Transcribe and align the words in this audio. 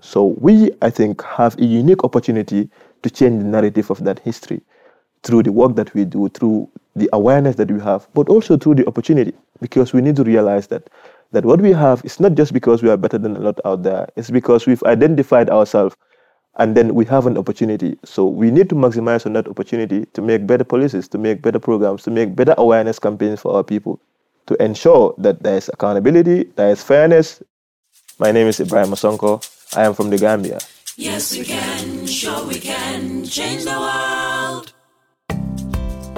So 0.00 0.24
we, 0.40 0.70
I 0.82 0.90
think, 0.90 1.22
have 1.24 1.58
a 1.58 1.64
unique 1.64 2.04
opportunity 2.04 2.68
to 3.02 3.10
change 3.10 3.42
the 3.42 3.48
narrative 3.48 3.90
of 3.90 4.04
that 4.04 4.18
history 4.20 4.60
through 5.22 5.42
the 5.42 5.52
work 5.52 5.76
that 5.76 5.92
we 5.94 6.04
do, 6.04 6.28
through 6.28 6.68
the 6.96 7.08
awareness 7.12 7.56
that 7.56 7.70
we 7.70 7.80
have, 7.80 8.08
but 8.14 8.28
also 8.28 8.56
through 8.56 8.74
the 8.76 8.86
opportunity, 8.86 9.32
because 9.60 9.92
we 9.92 10.00
need 10.00 10.16
to 10.16 10.24
realize 10.24 10.66
that 10.68 10.88
that 11.32 11.44
what 11.44 11.60
we 11.60 11.70
have 11.72 12.04
is 12.04 12.18
not 12.18 12.34
just 12.34 12.52
because 12.52 12.82
we 12.82 12.90
are 12.90 12.96
better 12.96 13.18
than 13.18 13.36
a 13.36 13.38
lot 13.38 13.60
out 13.64 13.84
there, 13.84 14.08
it's 14.16 14.30
because 14.30 14.66
we've 14.66 14.82
identified 14.82 15.48
ourselves 15.48 15.94
and 16.56 16.76
then 16.76 16.94
we 16.94 17.04
have 17.04 17.26
an 17.26 17.38
opportunity. 17.38 17.96
So 18.04 18.26
we 18.26 18.50
need 18.50 18.68
to 18.70 18.74
maximize 18.74 19.26
on 19.26 19.34
that 19.34 19.46
opportunity 19.46 20.06
to 20.06 20.22
make 20.22 20.46
better 20.46 20.64
policies, 20.64 21.06
to 21.08 21.18
make 21.18 21.40
better 21.40 21.60
programs, 21.60 22.02
to 22.02 22.10
make 22.10 22.34
better 22.34 22.54
awareness 22.58 22.98
campaigns 22.98 23.40
for 23.40 23.54
our 23.54 23.62
people, 23.62 24.00
to 24.46 24.60
ensure 24.60 25.14
that 25.18 25.42
there 25.42 25.56
is 25.56 25.70
accountability, 25.72 26.50
there 26.56 26.70
is 26.70 26.82
fairness. 26.82 27.42
My 28.18 28.32
name 28.32 28.48
is 28.48 28.58
Ibrahim 28.58 28.90
Masonko. 28.90 29.59
I 29.76 29.84
am 29.84 29.94
from 29.94 30.10
the 30.10 30.18
Gambia. 30.18 30.58
Yes, 30.96 31.36
we 31.38 31.44
can, 31.44 32.04
sure 32.04 32.44
we 32.44 32.58
can 32.58 33.24
change 33.24 33.62
the 33.62 33.78
world. 33.78 34.72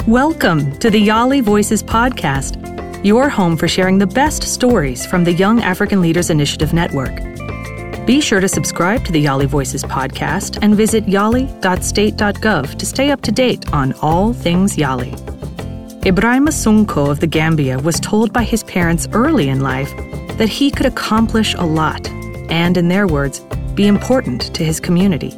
Welcome 0.09 0.79
to 0.79 0.88
the 0.88 1.06
Yali 1.09 1.43
Voices 1.43 1.83
podcast, 1.83 3.05
your 3.05 3.29
home 3.29 3.59
for 3.59 3.69
sharing 3.69 3.98
the 3.98 4.07
best 4.07 4.43
stories 4.43 5.05
from 5.05 5.24
the 5.24 5.34
Young 5.34 5.60
African 5.60 6.01
Leaders 6.01 6.30
Initiative 6.30 6.73
Network. 6.73 7.15
Be 8.07 8.23
sure 8.23 8.41
to 8.41 8.48
subscribe 8.48 9.05
to 9.05 9.12
the 9.12 9.23
Yali 9.23 9.46
Voices 9.46 9.84
podcast 9.84 10.59
and 10.62 10.74
visit 10.74 11.05
yali.state.gov 11.05 12.79
to 12.79 12.87
stay 12.87 13.10
up 13.10 13.21
to 13.21 13.32
date 13.32 13.71
on 13.74 13.93
all 14.01 14.32
things 14.32 14.77
Yali. 14.77 15.12
Ibrahim 16.07 16.46
Sunko 16.46 17.10
of 17.10 17.21
the 17.21 17.27
Gambia 17.27 17.79
was 17.80 18.01
told 18.01 18.32
by 18.32 18.45
his 18.45 18.65
parents 18.65 19.09
early 19.12 19.51
in 19.51 19.60
life 19.60 19.95
that 20.38 20.48
he 20.48 20.71
could 20.71 20.87
accomplish 20.87 21.52
a 21.52 21.66
lot 21.66 22.09
and, 22.52 22.77
in 22.77 22.88
their 22.88 23.06
words, 23.06 23.41
be 23.74 23.87
important 23.87 24.55
to 24.55 24.62
his 24.62 24.79
community. 24.79 25.33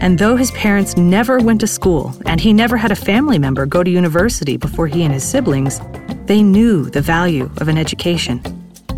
And 0.00 0.18
though 0.18 0.36
his 0.36 0.50
parents 0.52 0.96
never 0.96 1.38
went 1.38 1.60
to 1.60 1.66
school 1.66 2.14
and 2.24 2.40
he 2.40 2.52
never 2.52 2.78
had 2.78 2.90
a 2.90 2.96
family 2.96 3.38
member 3.38 3.66
go 3.66 3.84
to 3.84 3.90
university 3.90 4.56
before 4.56 4.86
he 4.86 5.04
and 5.04 5.12
his 5.12 5.22
siblings, 5.22 5.80
they 6.24 6.42
knew 6.42 6.88
the 6.88 7.02
value 7.02 7.50
of 7.58 7.68
an 7.68 7.76
education. 7.76 8.40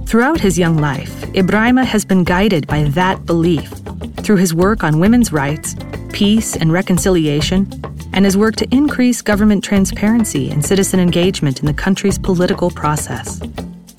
Throughout 0.06 0.40
his 0.40 0.58
young 0.58 0.78
life, 0.78 1.12
Ibrahima 1.34 1.84
has 1.84 2.04
been 2.04 2.24
guided 2.24 2.66
by 2.68 2.84
that 2.84 3.26
belief 3.26 3.70
through 4.22 4.36
his 4.36 4.54
work 4.54 4.84
on 4.84 5.00
women's 5.00 5.32
rights, 5.32 5.74
peace 6.12 6.56
and 6.56 6.72
reconciliation, 6.72 7.68
and 8.12 8.24
his 8.24 8.36
work 8.36 8.54
to 8.56 8.68
increase 8.74 9.20
government 9.20 9.64
transparency 9.64 10.50
and 10.50 10.64
citizen 10.64 11.00
engagement 11.00 11.60
in 11.60 11.66
the 11.66 11.74
country's 11.74 12.18
political 12.18 12.70
process. 12.70 13.40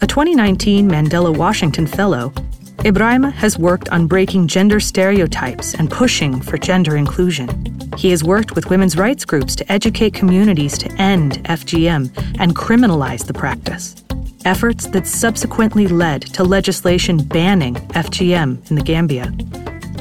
A 0.02 0.08
2019 0.08 0.89
Mandela 0.89 1.36
Washington 1.36 1.86
Fellow, 1.86 2.34
Ibrahima 2.83 3.33
has 3.33 3.59
worked 3.59 3.89
on 3.89 4.08
breaking 4.08 4.47
gender 4.47 4.80
stereotypes 4.80 5.73
and 5.73 5.91
pushing 5.91 6.39
for 6.39 6.58
gender 6.58 6.95
inclusion. 6.95 7.49
He 7.97 8.09
has 8.11 8.23
worked 8.23 8.55
with 8.55 8.69
women's 8.69 8.95
rights 8.95 9.25
groups 9.25 9.53
to 9.58 9.69
educate 9.69 10.13
communities 10.13 10.77
to 10.77 10.91
end 10.94 11.44
FGM 11.44 12.09
and 12.39 12.55
criminalize 12.55 13.25
the 13.27 13.33
practice. 13.33 14.02
Efforts 14.45 14.88
that 14.88 15.05
subsequently 15.07 15.88
led 15.88 16.22
to 16.33 16.45
legislation 16.45 17.17
banning 17.22 17.75
FGM 17.75 18.69
in 18.69 18.75
the 18.77 18.81
Gambia. 18.81 19.30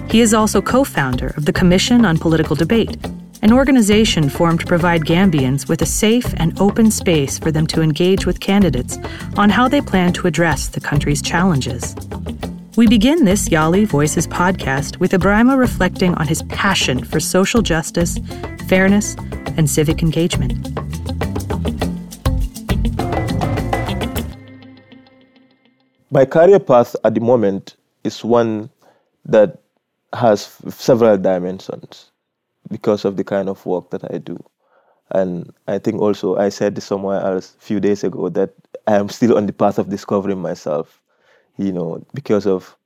He 0.09 0.21
is 0.21 0.33
also 0.33 0.63
co 0.63 0.85
founder 0.85 1.35
of 1.37 1.47
the 1.47 1.53
Commission 1.53 2.05
on 2.05 2.17
Political 2.17 2.55
Debate, 2.55 2.97
an 3.43 3.53
organization 3.53 4.29
formed 4.29 4.61
to 4.61 4.67
provide 4.67 5.03
Gambians 5.03 5.69
with 5.69 5.83
a 5.83 5.87
safe 5.87 6.33
and 6.37 6.57
open 6.61 6.93
space 6.93 7.41
for 7.41 7.51
them 7.51 7.67
to 7.69 7.83
engage 7.83 8.25
with 8.25 8.39
candidates 8.39 8.99
on 9.37 9.51
how 9.51 9.67
they 9.67 9.81
plan 9.81 10.13
to 10.13 10.29
address 10.29 10.69
the 10.69 10.81
country's 10.81 11.21
challenges. 11.21 11.97
We 12.79 12.87
begin 12.87 13.25
this 13.25 13.49
Yali 13.49 13.85
Voices 13.89 14.29
podcast 14.29 15.01
with 15.01 15.11
Ibrahima 15.11 15.59
reflecting 15.59 16.15
on 16.15 16.29
his 16.29 16.45
passion 16.45 17.03
for 17.03 17.19
social 17.19 17.61
justice, 17.61 18.21
fairness, 18.69 19.17
and 19.57 19.69
civic 19.69 20.01
engagement. 20.01 20.53
My 26.13 26.25
career 26.25 26.61
path 26.61 26.95
at 27.03 27.17
the 27.17 27.21
moment 27.21 27.75
is 28.05 28.23
one 28.23 28.71
that 29.25 29.59
has 30.13 30.43
several 30.69 31.19
dimensions 31.19 32.13
because 32.71 33.05
of 33.05 33.17
the 33.17 33.25
kind 33.25 33.49
of 33.49 33.67
work 33.67 33.91
that 33.91 34.05
I 34.15 34.19
do. 34.19 34.39
And 35.11 35.53
I 35.67 35.81
think 35.81 36.01
also 36.01 36.37
I 36.37 36.51
said 36.51 36.81
somewhere 36.81 37.21
else 37.23 37.57
a 37.59 37.61
few 37.61 37.81
days 37.81 38.05
ago 38.05 38.29
that 38.29 38.55
I 38.87 38.95
am 38.95 39.09
still 39.09 39.37
on 39.37 39.47
the 39.47 39.53
path 39.53 39.81
of 39.81 39.91
discovering 39.91 40.39
myself 40.39 41.03
you 41.59 41.73
know, 41.73 42.05
because 42.15 42.47
of 42.47 42.77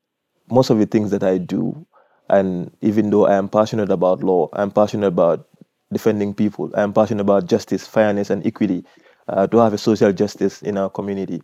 most 0.51 0.71
of 0.71 0.79
the 0.79 0.87
things 0.87 1.11
that 1.11 1.23
I 1.23 1.39
do. 1.39 1.87
And 2.29 2.75
even 2.81 3.11
though 3.11 3.27
I 3.27 3.35
am 3.35 3.49
passionate 3.49 3.91
about 3.91 4.23
law, 4.23 4.49
I'm 4.55 4.71
passionate 4.71 5.09
about 5.09 5.47
defending 5.93 6.35
people, 6.35 6.71
I'm 6.75 6.93
passionate 6.93 7.21
about 7.21 7.47
justice, 7.47 7.87
fairness, 7.87 8.31
and 8.31 8.45
equity, 8.47 8.85
uh, 9.29 9.47
to 9.49 9.59
have 9.59 9.75
a 9.75 9.79
social 9.79 10.13
justice 10.13 10.63
in 10.63 10.79
our 10.79 10.89
community. 10.89 11.43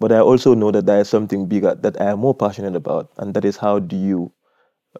But 0.00 0.12
I 0.12 0.20
also 0.20 0.54
know 0.54 0.70
that 0.70 0.86
there 0.86 1.00
is 1.00 1.08
something 1.08 1.46
bigger 1.46 1.74
that 1.74 2.00
I 2.00 2.10
am 2.10 2.20
more 2.20 2.34
passionate 2.34 2.74
about, 2.74 3.10
and 3.18 3.34
that 3.34 3.44
is 3.44 3.56
how 3.56 3.78
do 3.78 3.96
you 3.96 4.32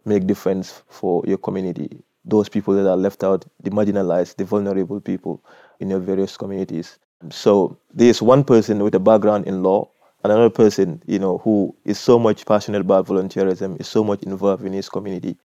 make 0.04 0.26
difference 0.26 0.82
for 0.88 1.22
your 1.26 1.38
community, 1.38 2.02
those 2.24 2.48
people 2.48 2.74
that 2.74 2.88
are 2.88 2.96
left 2.96 3.24
out, 3.24 3.44
the 3.62 3.70
marginalized, 3.70 4.36
the 4.36 4.44
vulnerable 4.44 5.00
people 5.00 5.42
in 5.80 5.90
your 5.90 6.00
various 6.00 6.36
communities. 6.36 6.98
So 7.30 7.78
there 7.92 8.08
is 8.08 8.20
one 8.20 8.44
person 8.44 8.82
with 8.82 8.94
a 8.94 9.00
background 9.00 9.46
in 9.46 9.62
law 9.62 9.90
another 10.24 10.50
person, 10.50 11.02
you 11.06 11.18
know, 11.18 11.38
who 11.38 11.74
is 11.84 11.98
so 11.98 12.18
much 12.18 12.46
passionate 12.46 12.80
about 12.80 13.06
volunteerism, 13.06 13.80
is 13.80 13.86
so 13.88 14.02
much 14.02 14.22
involved 14.22 14.64
in 14.64 14.72
his 14.72 14.88
community. 14.88 15.36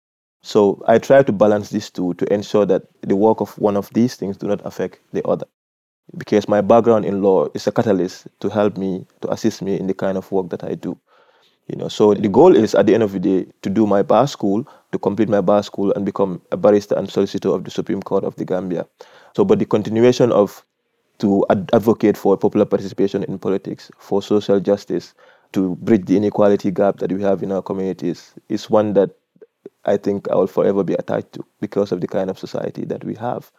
So 0.42 0.82
I 0.88 0.98
try 0.98 1.22
to 1.24 1.32
balance 1.32 1.70
these 1.70 1.90
two 1.90 2.14
to 2.16 2.34
ensure 2.34 2.66
that 2.66 2.84
the 3.02 3.16
work 3.16 3.42
of 3.42 3.58
one 3.60 3.76
of 3.76 3.90
these 3.94 4.16
things 4.16 4.38
do 4.38 4.48
not 4.48 4.66
affect 4.66 5.00
the 5.12 5.26
other. 5.28 5.46
Because 6.18 6.48
my 6.48 6.62
background 6.62 7.06
in 7.06 7.22
law 7.22 7.48
is 7.54 7.68
a 7.68 7.72
catalyst 7.72 8.28
to 8.40 8.50
help 8.50 8.78
me, 8.78 9.06
to 9.22 9.32
assist 9.32 9.62
me 9.62 9.78
in 9.78 9.86
the 9.88 9.94
kind 9.94 10.18
of 10.18 10.32
work 10.32 10.50
that 10.50 10.64
I 10.64 10.76
do. 10.76 10.98
You 11.68 11.76
know, 11.76 11.88
so 11.88 12.16
the 12.16 12.30
goal 12.30 12.56
is 12.56 12.74
at 12.74 12.88
the 12.88 12.96
end 12.96 13.04
of 13.04 13.12
the 13.12 13.20
day 13.20 13.46
to 13.62 13.70
do 13.70 13.86
my 13.86 14.02
bar 14.02 14.28
school, 14.28 14.68
to 14.92 14.98
complete 14.98 15.30
my 15.30 15.42
bar 15.42 15.62
school 15.62 15.94
and 15.94 16.04
become 16.04 16.42
a 16.52 16.58
barrister 16.58 16.96
and 16.96 17.08
solicitor 17.12 17.50
of 17.50 17.64
the 17.64 17.70
Supreme 17.70 18.02
Court 18.02 18.24
of 18.24 18.36
the 18.38 18.46
Gambia. 18.46 18.88
So, 19.36 19.46
but 19.46 19.60
the 19.60 19.66
continuation 19.66 20.32
of 20.32 20.66
to 21.20 21.46
ad- 21.50 21.70
advocate 21.74 22.18
for 22.18 22.38
popular 22.38 22.66
participation 22.66 23.24
in 23.24 23.40
politics, 23.40 23.92
for 23.98 24.22
social 24.22 24.60
justice, 24.60 25.14
to 25.54 25.76
bridge 25.78 26.06
the 26.06 26.18
inequality 26.18 26.72
gap 26.72 26.98
that 27.00 27.12
we 27.12 27.22
have 27.22 27.44
in 27.44 27.52
our 27.52 27.62
communities 27.62 28.34
is 28.50 28.70
one 28.70 28.94
that 28.94 29.12
I 29.86 29.98
think 29.98 30.30
I 30.30 30.36
will 30.36 30.48
forever 30.48 30.84
be 30.84 30.94
attached 30.94 31.34
to 31.34 31.46
because 31.60 31.92
of 31.92 32.02
the 32.02 32.08
kind 32.08 32.30
of 32.30 32.40
society 32.40 32.86
that 32.86 33.04
we 33.04 33.16
have. 33.16 33.52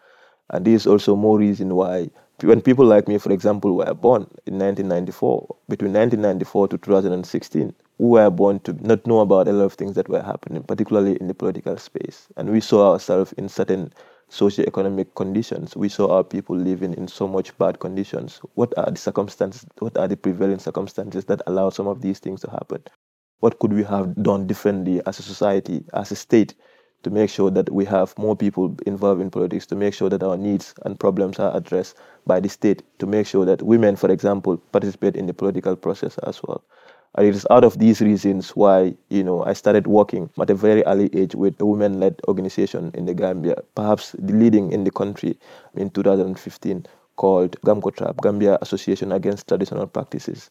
And 0.50 0.64
this 0.64 0.82
is 0.82 0.86
also 0.86 1.16
more 1.16 1.38
reason 1.38 1.74
why 1.74 2.10
when 2.42 2.60
people 2.60 2.86
like 2.86 3.08
me, 3.08 3.18
for 3.18 3.32
example, 3.32 3.76
were 3.76 3.94
born 3.94 4.22
in 4.46 4.58
1994, 4.58 5.56
between 5.68 5.92
1994 5.92 6.68
to 6.68 6.78
2016, 6.78 7.74
we 7.98 8.06
were 8.08 8.30
born 8.30 8.60
to 8.60 8.72
not 8.86 9.06
know 9.06 9.20
about 9.20 9.48
a 9.48 9.52
lot 9.52 9.64
of 9.64 9.74
things 9.74 9.94
that 9.94 10.08
were 10.08 10.22
happening, 10.22 10.62
particularly 10.62 11.16
in 11.20 11.26
the 11.26 11.34
political 11.34 11.76
space. 11.76 12.28
And 12.36 12.50
we 12.50 12.60
saw 12.60 12.92
ourselves 12.92 13.32
in 13.34 13.48
certain 13.48 13.92
socio-economic 14.30 15.14
conditions. 15.14 15.76
We 15.76 15.88
saw 15.88 16.16
our 16.16 16.24
people 16.24 16.56
living 16.56 16.94
in 16.94 17.08
so 17.08 17.28
much 17.28 17.56
bad 17.58 17.80
conditions. 17.80 18.40
What 18.54 18.72
are 18.78 18.90
the 18.90 18.98
circumstances? 18.98 19.66
What 19.80 19.98
are 19.98 20.08
the 20.08 20.16
prevailing 20.16 20.60
circumstances 20.60 21.26
that 21.26 21.42
allow 21.46 21.70
some 21.70 21.86
of 21.86 22.00
these 22.00 22.20
things 22.20 22.40
to 22.42 22.50
happen? 22.50 22.82
What 23.40 23.58
could 23.58 23.72
we 23.72 23.82
have 23.84 24.14
done 24.22 24.46
differently 24.46 25.02
as 25.06 25.18
a 25.18 25.22
society, 25.22 25.84
as 25.94 26.12
a 26.12 26.16
state, 26.16 26.54
to 27.02 27.10
make 27.10 27.30
sure 27.30 27.50
that 27.50 27.72
we 27.72 27.84
have 27.86 28.16
more 28.18 28.36
people 28.36 28.76
involved 28.86 29.20
in 29.20 29.30
politics, 29.30 29.66
to 29.66 29.74
make 29.74 29.94
sure 29.94 30.10
that 30.10 30.22
our 30.22 30.36
needs 30.36 30.74
and 30.84 31.00
problems 31.00 31.38
are 31.38 31.56
addressed 31.56 31.96
by 32.26 32.38
the 32.38 32.48
state, 32.48 32.82
to 32.98 33.06
make 33.06 33.26
sure 33.26 33.46
that 33.46 33.62
women, 33.62 33.96
for 33.96 34.10
example, 34.10 34.58
participate 34.70 35.16
in 35.16 35.26
the 35.26 35.34
political 35.34 35.74
process 35.76 36.18
as 36.18 36.42
well. 36.42 36.62
And 37.16 37.26
it 37.26 37.34
is 37.34 37.46
out 37.50 37.64
of 37.64 37.78
these 37.78 38.00
reasons 38.00 38.50
why, 38.50 38.94
you 39.08 39.24
know, 39.24 39.44
I 39.44 39.52
started 39.52 39.86
working 39.88 40.30
at 40.40 40.48
a 40.50 40.54
very 40.54 40.84
early 40.84 41.10
age 41.14 41.34
with 41.34 41.60
a 41.60 41.66
women-led 41.66 42.20
organization 42.28 42.92
in 42.94 43.06
the 43.06 43.14
Gambia, 43.14 43.56
perhaps 43.74 44.12
the 44.18 44.32
leading 44.32 44.70
in 44.70 44.84
the 44.84 44.92
country 44.92 45.36
in 45.74 45.90
2015 45.90 46.86
called 47.16 47.60
GAMCOTRAP, 47.62 48.22
Gambia 48.22 48.58
Association 48.62 49.10
Against 49.12 49.48
Traditional 49.48 49.86
Practices. 49.88 50.50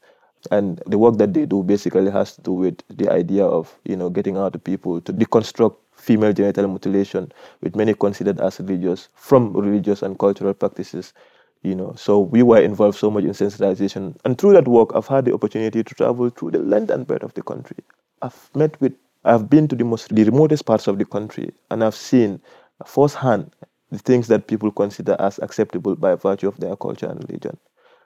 And 0.52 0.82
the 0.86 0.98
work 0.98 1.18
that 1.18 1.34
they 1.34 1.46
do 1.46 1.64
basically 1.64 2.12
has 2.12 2.36
to 2.36 2.42
do 2.42 2.54
with 2.54 2.84
the 2.90 3.10
idea 3.12 3.46
of, 3.46 3.78
you 3.86 3.96
know, 3.96 4.10
getting 4.10 4.38
out 4.38 4.54
to 4.54 4.60
people 4.60 5.02
to 5.02 5.14
deconstruct 5.14 5.76
female 5.94 6.34
genital 6.34 6.68
mutilation, 6.68 7.32
which 7.62 7.76
many 7.76 7.94
considered 7.94 8.40
as 8.40 8.60
religious, 8.60 9.10
from 9.16 9.54
religious 9.54 10.02
and 10.02 10.20
cultural 10.20 10.54
practices 10.54 11.14
you 11.62 11.76
know 11.76 11.94
so 11.96 12.20
we 12.20 12.44
were 12.44 12.62
involved 12.62 12.98
so 12.98 13.12
much 13.12 13.24
in 13.24 13.32
sensitization 13.32 14.16
and 14.26 14.38
through 14.38 14.54
that 14.54 14.68
work 14.68 14.90
i've 14.96 15.08
had 15.08 15.26
the 15.26 15.34
opportunity 15.34 15.84
to 15.84 15.96
travel 15.96 16.30
through 16.30 16.52
the 16.52 16.60
length 16.60 16.90
and 16.90 17.08
breadth 17.08 17.24
of 17.24 17.34
the 17.34 17.42
country 17.42 17.78
i've 18.22 18.50
met 18.56 18.80
with 18.82 18.94
i've 19.26 19.50
been 19.50 19.68
to 19.68 19.76
the 19.76 19.84
most 19.84 20.14
the 20.16 20.24
remotest 20.24 20.66
parts 20.66 20.88
of 20.88 20.98
the 20.98 21.06
country 21.06 21.52
and 21.72 21.84
i've 21.84 21.96
seen 21.96 22.42
firsthand 22.86 23.54
the 23.92 24.00
things 24.00 24.28
that 24.28 24.48
people 24.48 24.72
consider 24.72 25.16
as 25.20 25.40
acceptable 25.40 25.96
by 25.96 26.16
virtue 26.16 26.48
of 26.48 26.58
their 26.60 26.76
culture 26.76 27.08
and 27.08 27.24
religion 27.28 27.58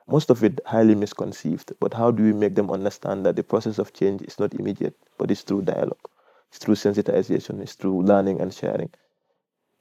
most 0.08 0.30
of 0.30 0.44
it 0.44 0.60
highly 0.66 0.96
misconceived 0.96 1.72
but 1.80 1.94
how 1.94 2.10
do 2.12 2.24
we 2.24 2.34
make 2.34 2.56
them 2.56 2.72
understand 2.72 3.26
that 3.26 3.36
the 3.36 3.44
process 3.44 3.78
of 3.78 3.94
change 3.94 4.22
is 4.24 4.40
not 4.40 4.54
immediate 4.56 4.96
but 5.18 5.30
it's 5.30 5.42
through 5.42 5.62
dialogue 5.62 6.10
it's 6.54 6.64
through 6.64 6.76
sensitization, 6.76 7.62
it's 7.62 7.74
through 7.74 8.04
learning 8.04 8.40
and 8.40 8.54
sharing. 8.54 8.92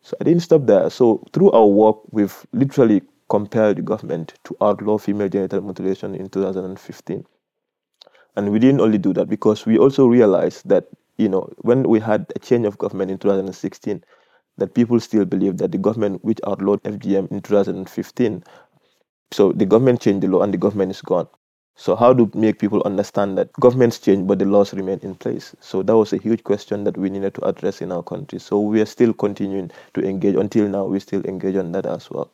So 0.00 0.16
I 0.19 0.24
didn't 0.24 0.42
stop 0.42 0.64
there. 0.64 0.88
So 0.88 1.22
through 1.34 1.50
our 1.50 1.66
work, 1.66 1.98
we've 2.10 2.34
literally 2.54 3.02
compelled 3.32 3.79
the 3.79 3.82
government 3.82 4.34
to 4.44 4.55
outlaw 4.61 4.99
female 4.99 5.26
genital 5.26 5.62
mutilation 5.62 6.14
in 6.14 6.29
2015. 6.29 7.25
And 8.37 8.52
we 8.52 8.58
didn't 8.58 8.82
only 8.82 8.99
do 8.99 9.14
that 9.14 9.31
because 9.31 9.64
we 9.64 9.79
also 9.79 10.06
realized 10.06 10.69
that, 10.69 10.88
you 11.17 11.31
know, 11.31 11.50
when 11.62 11.82
we 11.88 11.99
had 11.99 12.26
a 12.37 12.38
change 12.38 12.67
of 12.67 12.76
government 12.76 13.11
in 13.11 13.17
2016, 13.17 14.05
that 14.58 14.75
people 14.75 15.00
still 15.00 15.25
believe 15.25 15.56
that 15.56 15.73
the 15.73 15.79
government 15.79 16.23
which 16.23 16.40
outlawed 16.46 16.82
FGM 16.82 17.32
in 17.32 17.40
2015, 17.40 18.44
so 19.31 19.52
the 19.52 19.64
government 19.64 20.02
changed 20.02 20.20
the 20.20 20.29
law 20.29 20.43
and 20.43 20.52
the 20.52 20.58
government 20.58 20.90
is 20.90 21.00
gone. 21.00 21.26
So 21.75 21.96
how 21.96 22.12
to 22.12 22.31
make 22.34 22.58
people 22.58 22.82
understand 22.84 23.38
that 23.38 23.50
governments 23.55 23.99
change 23.99 24.26
but 24.26 24.40
the 24.40 24.44
laws 24.44 24.75
remain 24.75 24.99
in 25.02 25.14
place? 25.14 25.56
So 25.61 25.82
that 25.82 25.96
was 25.96 26.12
a 26.12 26.19
huge 26.19 26.44
question 26.44 26.84
that 26.84 26.99
we 26.99 27.08
needed 27.08 27.32
to 27.37 27.46
address 27.46 27.81
in 27.81 27.93
our 27.93 28.02
country. 28.02 28.40
So 28.40 28.61
we 28.61 28.82
are 28.82 28.87
still 28.87 29.14
continuing 29.14 29.70
to 29.94 30.06
engage. 30.06 30.34
Until 30.34 30.69
now, 30.69 30.84
we 30.84 31.00
still 31.00 31.23
engage 31.25 31.56
on 31.56 31.73
that 31.73 31.87
as 31.87 32.11
well. 32.11 32.31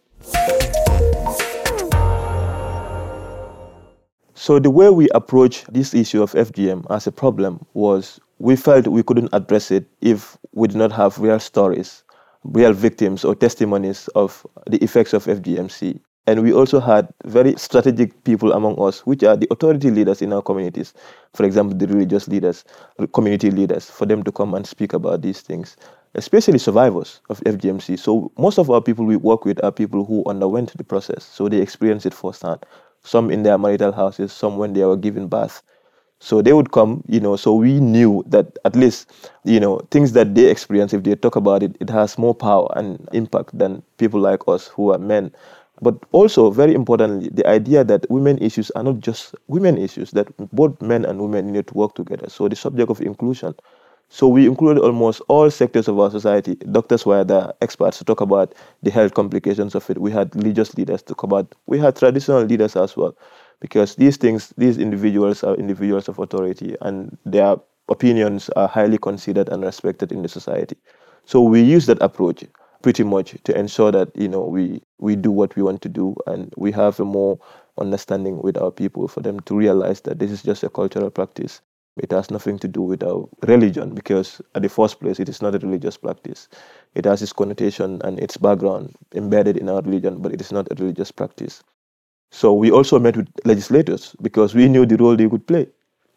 So 4.41 4.61
the 4.61 4.71
way 4.71 4.89
we 4.89 5.09
approach 5.17 5.65
this 5.65 5.93
issue 5.93 6.23
of 6.23 6.31
FGM 6.31 6.87
as 6.91 7.09
a 7.09 7.13
problem 7.13 7.67
was 7.75 8.21
we 8.39 8.55
felt 8.55 8.87
we 8.87 9.03
couldn't 9.03 9.31
address 9.33 9.73
it 9.73 9.91
if 10.01 10.39
we 10.53 10.69
did 10.69 10.77
not 10.77 10.93
have 10.93 11.19
real 11.19 11.41
stories, 11.41 12.05
real 12.45 12.73
victims 12.73 13.25
or 13.25 13.35
testimonies 13.35 14.07
of 14.15 14.47
the 14.69 14.79
effects 14.79 15.13
of 15.13 15.25
FGMC. 15.25 15.99
And 16.29 16.45
we 16.45 16.53
also 16.53 16.79
had 16.79 17.13
very 17.25 17.57
strategic 17.57 18.23
people 18.23 18.53
among 18.53 18.81
us, 18.81 19.05
which 19.05 19.25
are 19.25 19.37
the 19.37 19.49
authority 19.51 19.91
leaders 19.91 20.23
in 20.23 20.33
our 20.33 20.43
communities. 20.43 20.95
For 21.35 21.45
example, 21.45 21.77
the 21.77 21.89
religious 21.89 22.29
leaders, 22.29 22.65
community 23.13 23.51
leaders, 23.51 23.91
for 23.91 24.07
them 24.07 24.23
to 24.23 24.31
come 24.31 24.55
and 24.55 24.65
speak 24.65 24.93
about 24.93 25.23
these 25.23 25.41
things, 25.41 25.77
especially 26.15 26.59
survivors 26.59 27.23
of 27.29 27.41
FGMC. 27.41 27.99
So 27.99 28.31
most 28.39 28.61
of 28.61 28.71
our 28.71 28.81
people 28.81 29.05
we 29.05 29.17
work 29.17 29.45
with 29.45 29.63
are 29.65 29.73
people 29.73 30.05
who 30.05 30.23
underwent 30.27 30.77
the 30.77 30.85
process, 30.85 31.25
so 31.25 31.49
they 31.49 31.61
experience 31.61 32.07
it 32.07 32.15
firsthand 32.15 32.65
some 33.03 33.31
in 33.31 33.43
their 33.43 33.59
marital 33.59 33.93
houses, 33.93 34.33
some 34.33 34.57
when 34.59 34.73
they 34.73 34.85
were 34.85 34.97
giving 34.97 35.29
birth. 35.29 35.63
So 36.21 36.43
they 36.43 36.53
would 36.53 36.73
come, 36.73 37.05
you 37.07 37.21
know, 37.21 37.37
so 37.37 37.55
we 37.55 37.79
knew 37.79 38.25
that 38.27 38.59
at 38.65 38.75
least, 38.75 39.11
you 39.45 39.61
know, 39.61 39.79
things 39.91 40.13
that 40.13 40.35
they 40.35 40.51
experience, 40.51 40.93
if 40.93 41.05
they 41.05 41.15
talk 41.15 41.37
about 41.37 41.63
it, 41.63 41.77
it 41.81 41.89
has 41.91 42.19
more 42.19 42.35
power 42.35 42.69
and 42.77 43.09
impact 43.13 43.57
than 43.57 43.83
people 43.99 44.21
like 44.21 44.43
us 44.49 44.67
who 44.67 44.93
are 44.93 44.99
men. 44.99 45.31
But 45.81 45.95
also, 46.11 46.51
very 46.51 46.75
importantly, 46.75 47.29
the 47.33 47.47
idea 47.47 47.85
that 47.85 48.11
women 48.11 48.39
issues 48.39 48.73
are 48.73 48.83
not 48.83 48.99
just 48.99 49.37
women 49.47 49.79
issues, 49.79 50.11
that 50.11 50.27
both 50.53 50.81
men 50.83 51.05
and 51.05 51.21
women 51.21 51.53
need 51.53 51.69
to 51.69 51.75
work 51.75 51.95
together. 51.95 52.29
So 52.29 52.49
the 52.49 52.57
subject 52.57 52.91
of 52.91 53.01
inclusion 53.01 53.55
so 54.09 54.27
we 54.29 54.47
included 54.47 54.81
almost 54.83 55.21
all 55.29 55.51
sectors 55.51 55.89
of 55.89 55.99
our 55.99 56.11
society. 56.11 56.55
Doctors 56.57 57.05
were 57.05 57.25
the 57.25 57.55
experts 57.61 57.99
to 57.99 58.05
talk 58.05 58.21
about 58.21 58.55
the 58.83 58.91
health 58.91 59.15
complications 59.15 59.75
of 59.75 59.89
it. 59.91 59.99
We 59.99 60.11
had 60.11 60.35
religious 60.35 60.75
leaders 60.77 61.03
to 61.03 61.09
talk 61.15 61.23
about. 61.25 61.55
We 61.67 61.79
had 61.79 61.97
traditional 61.97 62.43
leaders 62.43 62.75
as 62.77 62.97
well, 62.97 63.17
because 63.61 63.97
these 63.97 64.17
things, 64.17 64.53
these 64.57 64.79
individuals 64.79 65.45
are 65.45 65.55
individuals 65.57 66.09
of 66.09 66.19
authority, 66.19 66.77
and 66.81 67.17
their 67.27 67.57
opinions 67.89 68.49
are 68.51 68.69
highly 68.69 68.99
considered 68.99 69.49
and 69.51 69.63
respected 69.63 70.13
in 70.13 70.23
the 70.23 70.29
society. 70.29 70.77
So 71.25 71.43
we 71.43 71.61
use 71.63 71.87
that 71.87 72.01
approach 72.03 72.45
pretty 72.83 73.05
much 73.05 73.37
to 73.45 73.59
ensure 73.59 73.91
that 73.93 74.15
you 74.17 74.29
know 74.29 74.43
we 74.45 74.81
we 74.99 75.17
do 75.17 75.31
what 75.31 75.55
we 75.57 75.63
want 75.63 75.83
to 75.83 75.89
do, 75.89 76.15
and 76.27 76.53
we 76.57 76.73
have 76.73 76.99
a 77.01 77.05
more 77.05 77.39
understanding 77.79 78.41
with 78.43 78.57
our 78.57 78.71
people 78.71 79.07
for 79.09 79.21
them 79.21 79.41
to 79.41 79.55
realize 79.57 80.01
that 80.03 80.19
this 80.19 80.31
is 80.31 80.43
just 80.43 80.63
a 80.65 80.71
cultural 80.71 81.11
practice 81.11 81.61
it 82.01 82.13
has 82.13 82.31
nothing 82.31 82.59
to 82.61 82.69
do 82.69 82.83
with 82.83 83.03
our 83.03 83.29
religion 83.47 83.95
because, 83.95 84.41
at 84.55 84.63
the 84.63 84.69
first 84.69 85.01
place, 85.01 85.21
it 85.21 85.29
is 85.29 85.43
not 85.43 85.55
a 85.55 85.59
religious 85.59 85.97
practice. 85.97 86.49
It 86.95 87.05
has 87.05 87.23
its 87.23 87.33
connotation 87.33 88.01
and 88.05 88.19
its 88.21 88.37
background 88.37 88.95
embedded 89.15 89.57
in 89.57 89.69
our 89.69 89.83
religion, 89.83 90.23
but 90.23 90.33
it 90.33 90.41
is 90.41 90.53
not 90.53 90.69
a 90.71 90.75
religious 90.77 91.13
practice. 91.13 91.63
So 92.31 92.53
we 92.53 92.71
also 92.71 92.99
met 92.99 93.17
with 93.17 93.29
legislators 93.45 94.15
because 94.23 94.55
we 94.55 94.69
knew 94.69 94.87
the 94.87 94.97
role 94.97 95.17
they 95.17 95.29
could 95.29 95.47
play 95.47 95.69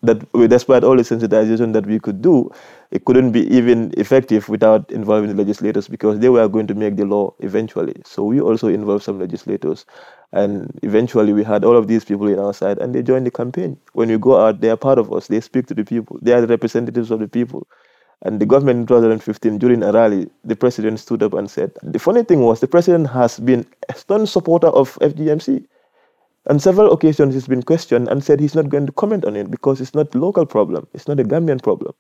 that 0.03 0.31
despite 0.50 0.83
all 0.83 0.98
the 0.98 1.03
sensitization 1.03 1.74
that 1.74 1.86
we 1.86 2.00
could 2.00 2.21
do, 2.21 2.50
it 2.89 3.06
couldn't 3.06 3.31
be 3.31 3.42
even 3.56 3.94
effective 3.98 4.50
without 4.50 4.92
involving 4.92 5.30
the 5.30 5.36
legislators 5.36 5.88
because 5.88 6.19
they 6.19 6.30
were 6.30 6.48
going 6.48 6.68
to 6.68 6.74
make 6.74 6.95
the 6.95 7.06
law 7.06 7.33
eventually. 7.39 8.01
So 8.03 8.24
we 8.24 8.42
also 8.42 8.68
involved 8.68 9.03
some 9.03 9.19
legislators. 9.19 9.86
And 10.33 10.80
eventually 10.81 11.33
we 11.33 11.44
had 11.44 11.63
all 11.63 11.77
of 11.77 11.88
these 11.88 12.03
people 12.03 12.27
in 12.27 12.39
our 12.39 12.53
side 12.53 12.80
and 12.80 12.95
they 12.95 13.03
joined 13.03 13.27
the 13.27 13.31
campaign. 13.31 13.77
When 13.94 14.09
we 14.09 14.18
go 14.18 14.42
out, 14.44 14.62
they 14.62 14.69
are 14.69 14.77
part 14.77 14.98
of 14.98 15.13
us. 15.13 15.27
They 15.27 15.39
speak 15.39 15.68
to 15.68 15.74
the 15.74 15.86
people. 15.86 16.18
They 16.21 16.33
are 16.33 16.42
the 16.42 16.47
representatives 16.47 17.12
of 17.12 17.19
the 17.19 17.27
people. 17.27 17.68
And 18.24 18.39
the 18.39 18.45
government 18.45 18.81
in 18.81 18.86
2015, 18.88 19.57
during 19.57 19.83
a 19.83 19.92
rally, 19.92 20.30
the 20.44 20.56
president 20.56 21.00
stood 21.00 21.24
up 21.24 21.33
and 21.33 21.50
said, 21.50 21.71
the 21.81 22.00
funny 22.00 22.24
thing 22.24 22.42
was 22.42 22.59
the 22.59 22.68
president 22.68 23.09
has 23.09 23.39
been 23.39 23.65
a 23.89 23.95
stern 23.95 24.27
supporter 24.27 24.68
of 24.68 24.95
FGMC. 25.00 25.65
On 26.50 26.60
several 26.60 26.92
occasions, 26.92 27.34
he's 27.36 27.48
been 27.48 27.62
questioned 27.62 28.08
and 28.08 28.24
said 28.24 28.40
he's 28.40 28.56
not 28.56 28.70
going 28.70 28.88
to 28.88 28.92
comment 28.94 29.26
on 29.26 29.36
it 29.36 29.52
because 29.52 29.80
it's 29.80 29.94
not 29.94 30.14
a 30.14 30.18
local 30.18 30.46
problem, 30.46 30.88
it's 30.94 31.08
not 31.08 31.20
a 31.20 31.24
Gambian 31.24 31.62
problem. 31.62 31.94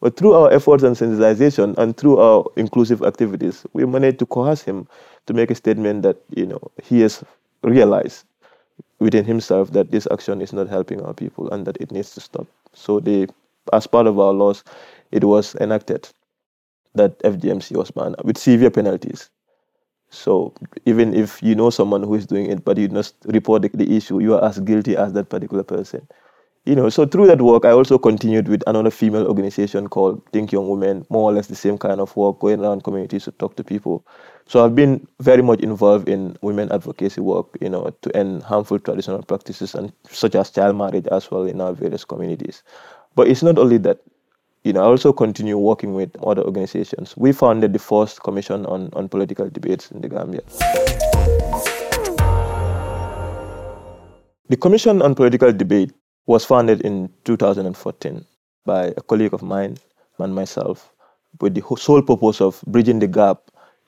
But 0.00 0.16
through 0.16 0.32
our 0.32 0.50
efforts 0.52 0.82
and 0.82 0.96
sensitization 0.96 1.76
and 1.78 1.96
through 1.96 2.18
our 2.18 2.44
inclusive 2.56 3.02
activities, 3.02 3.66
we 3.72 3.84
managed 3.86 4.18
to 4.20 4.26
coerce 4.26 4.62
him 4.62 4.88
to 5.26 5.34
make 5.34 5.50
a 5.50 5.54
statement 5.54 6.02
that 6.02 6.16
you 6.34 6.46
know 6.46 6.60
he 6.82 7.00
has 7.00 7.22
realized 7.62 8.24
within 8.98 9.24
himself 9.24 9.72
that 9.72 9.90
this 9.90 10.06
action 10.10 10.40
is 10.40 10.52
not 10.52 10.68
helping 10.68 11.02
our 11.02 11.12
people 11.14 11.50
and 11.50 11.66
that 11.66 11.76
it 11.78 11.90
needs 11.90 12.14
to 12.14 12.20
stop. 12.20 12.46
So 12.72 13.00
they, 13.00 13.26
as 13.72 13.86
part 13.86 14.06
of 14.06 14.18
our 14.18 14.32
laws, 14.32 14.64
it 15.12 15.24
was 15.24 15.54
enacted 15.56 16.08
that 16.94 17.18
FGMC 17.20 17.76
was 17.76 17.90
banned 17.90 18.16
with 18.24 18.38
severe 18.38 18.70
penalties. 18.70 19.28
So 20.10 20.54
even 20.84 21.14
if 21.14 21.42
you 21.42 21.54
know 21.54 21.70
someone 21.70 22.02
who 22.02 22.14
is 22.14 22.26
doing 22.26 22.46
it, 22.50 22.64
but 22.64 22.78
you 22.78 22.88
just 22.88 23.16
report 23.26 23.62
the, 23.62 23.68
the, 23.74 23.96
issue, 23.96 24.20
you 24.20 24.34
are 24.34 24.44
as 24.44 24.58
guilty 24.60 24.96
as 24.96 25.12
that 25.14 25.28
particular 25.28 25.62
person. 25.62 26.06
You 26.64 26.74
know, 26.74 26.88
so 26.88 27.06
through 27.06 27.28
that 27.28 27.40
work, 27.40 27.64
I 27.64 27.70
also 27.70 27.96
continued 27.96 28.48
with 28.48 28.62
another 28.66 28.90
female 28.90 29.28
organization 29.28 29.86
called 29.88 30.20
Think 30.32 30.50
Young 30.50 30.68
Women, 30.68 31.06
more 31.10 31.30
or 31.30 31.32
less 31.32 31.46
the 31.46 31.54
same 31.54 31.78
kind 31.78 32.00
of 32.00 32.16
work, 32.16 32.40
going 32.40 32.60
around 32.60 32.82
communities 32.82 33.24
to 33.24 33.32
talk 33.32 33.54
to 33.56 33.62
people. 33.62 34.04
So 34.46 34.64
I've 34.64 34.74
been 34.74 35.06
very 35.20 35.42
much 35.42 35.60
involved 35.60 36.08
in 36.08 36.36
women 36.42 36.72
advocacy 36.72 37.20
work, 37.20 37.46
you 37.60 37.68
know, 37.68 37.94
to 38.02 38.16
end 38.16 38.42
harmful 38.42 38.80
traditional 38.80 39.22
practices 39.22 39.76
and 39.76 39.92
such 40.10 40.34
as 40.34 40.50
child 40.50 40.76
marriage 40.76 41.06
as 41.08 41.30
well 41.30 41.44
in 41.44 41.60
our 41.60 41.72
various 41.72 42.04
communities. 42.04 42.64
But 43.14 43.28
it's 43.28 43.44
not 43.44 43.58
only 43.58 43.78
that 43.78 44.00
you 44.66 44.72
know, 44.72 44.82
I 44.82 44.86
also 44.86 45.12
continue 45.12 45.56
working 45.56 45.94
with 45.94 46.10
other 46.24 46.42
organizations. 46.42 47.16
We 47.16 47.30
founded 47.30 47.72
the 47.72 47.78
first 47.78 48.24
commission 48.24 48.66
on, 48.66 48.90
on 48.94 49.08
political 49.08 49.48
debates 49.48 49.92
in 49.92 50.00
the 50.00 50.08
Gambia. 50.08 50.40
The 54.48 54.56
Commission 54.56 55.02
on 55.02 55.14
Political 55.14 55.52
Debate 55.52 55.92
was 56.26 56.44
founded 56.44 56.80
in 56.80 57.08
2014 57.24 58.24
by 58.64 58.86
a 58.96 59.00
colleague 59.02 59.34
of 59.34 59.42
mine 59.42 59.76
and 60.18 60.34
myself 60.34 60.92
with 61.40 61.54
the 61.54 61.62
sole 61.78 62.02
purpose 62.02 62.40
of 62.40 62.60
bridging 62.66 62.98
the 62.98 63.06
gap 63.06 63.38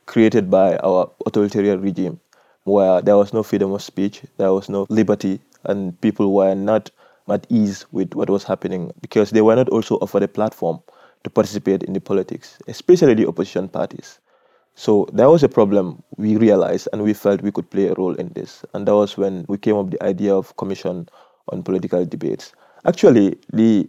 created 0.06 0.48
by 0.48 0.76
our 0.76 1.10
authoritarian 1.26 1.80
regime, 1.80 2.20
where 2.62 3.02
there 3.02 3.16
was 3.16 3.32
no 3.32 3.42
freedom 3.42 3.72
of 3.72 3.82
speech, 3.82 4.22
there 4.36 4.52
was 4.52 4.68
no 4.68 4.86
liberty, 4.90 5.40
and 5.64 6.00
people 6.00 6.32
were 6.32 6.54
not 6.54 6.88
at 7.30 7.46
ease 7.50 7.86
with 7.92 8.14
what 8.14 8.30
was 8.30 8.44
happening 8.44 8.92
because 9.00 9.30
they 9.30 9.42
were 9.42 9.56
not 9.56 9.68
also 9.68 9.96
offered 9.96 10.22
a 10.22 10.28
platform 10.28 10.80
to 11.24 11.30
participate 11.30 11.82
in 11.82 11.92
the 11.92 12.00
politics, 12.00 12.58
especially 12.68 13.14
the 13.14 13.26
opposition 13.26 13.68
parties. 13.68 14.18
So 14.74 15.08
that 15.12 15.26
was 15.26 15.42
a 15.42 15.48
problem 15.48 16.02
we 16.16 16.36
realized 16.36 16.88
and 16.92 17.02
we 17.02 17.12
felt 17.12 17.42
we 17.42 17.50
could 17.50 17.68
play 17.68 17.88
a 17.88 17.94
role 17.94 18.14
in 18.14 18.28
this. 18.34 18.64
And 18.74 18.86
that 18.86 18.94
was 18.94 19.16
when 19.16 19.44
we 19.48 19.58
came 19.58 19.74
up 19.76 19.86
with 19.86 19.98
the 19.98 20.04
idea 20.04 20.34
of 20.34 20.56
commission 20.56 21.08
on 21.48 21.62
political 21.62 22.04
debates. 22.04 22.52
Actually, 22.84 23.36
the 23.52 23.88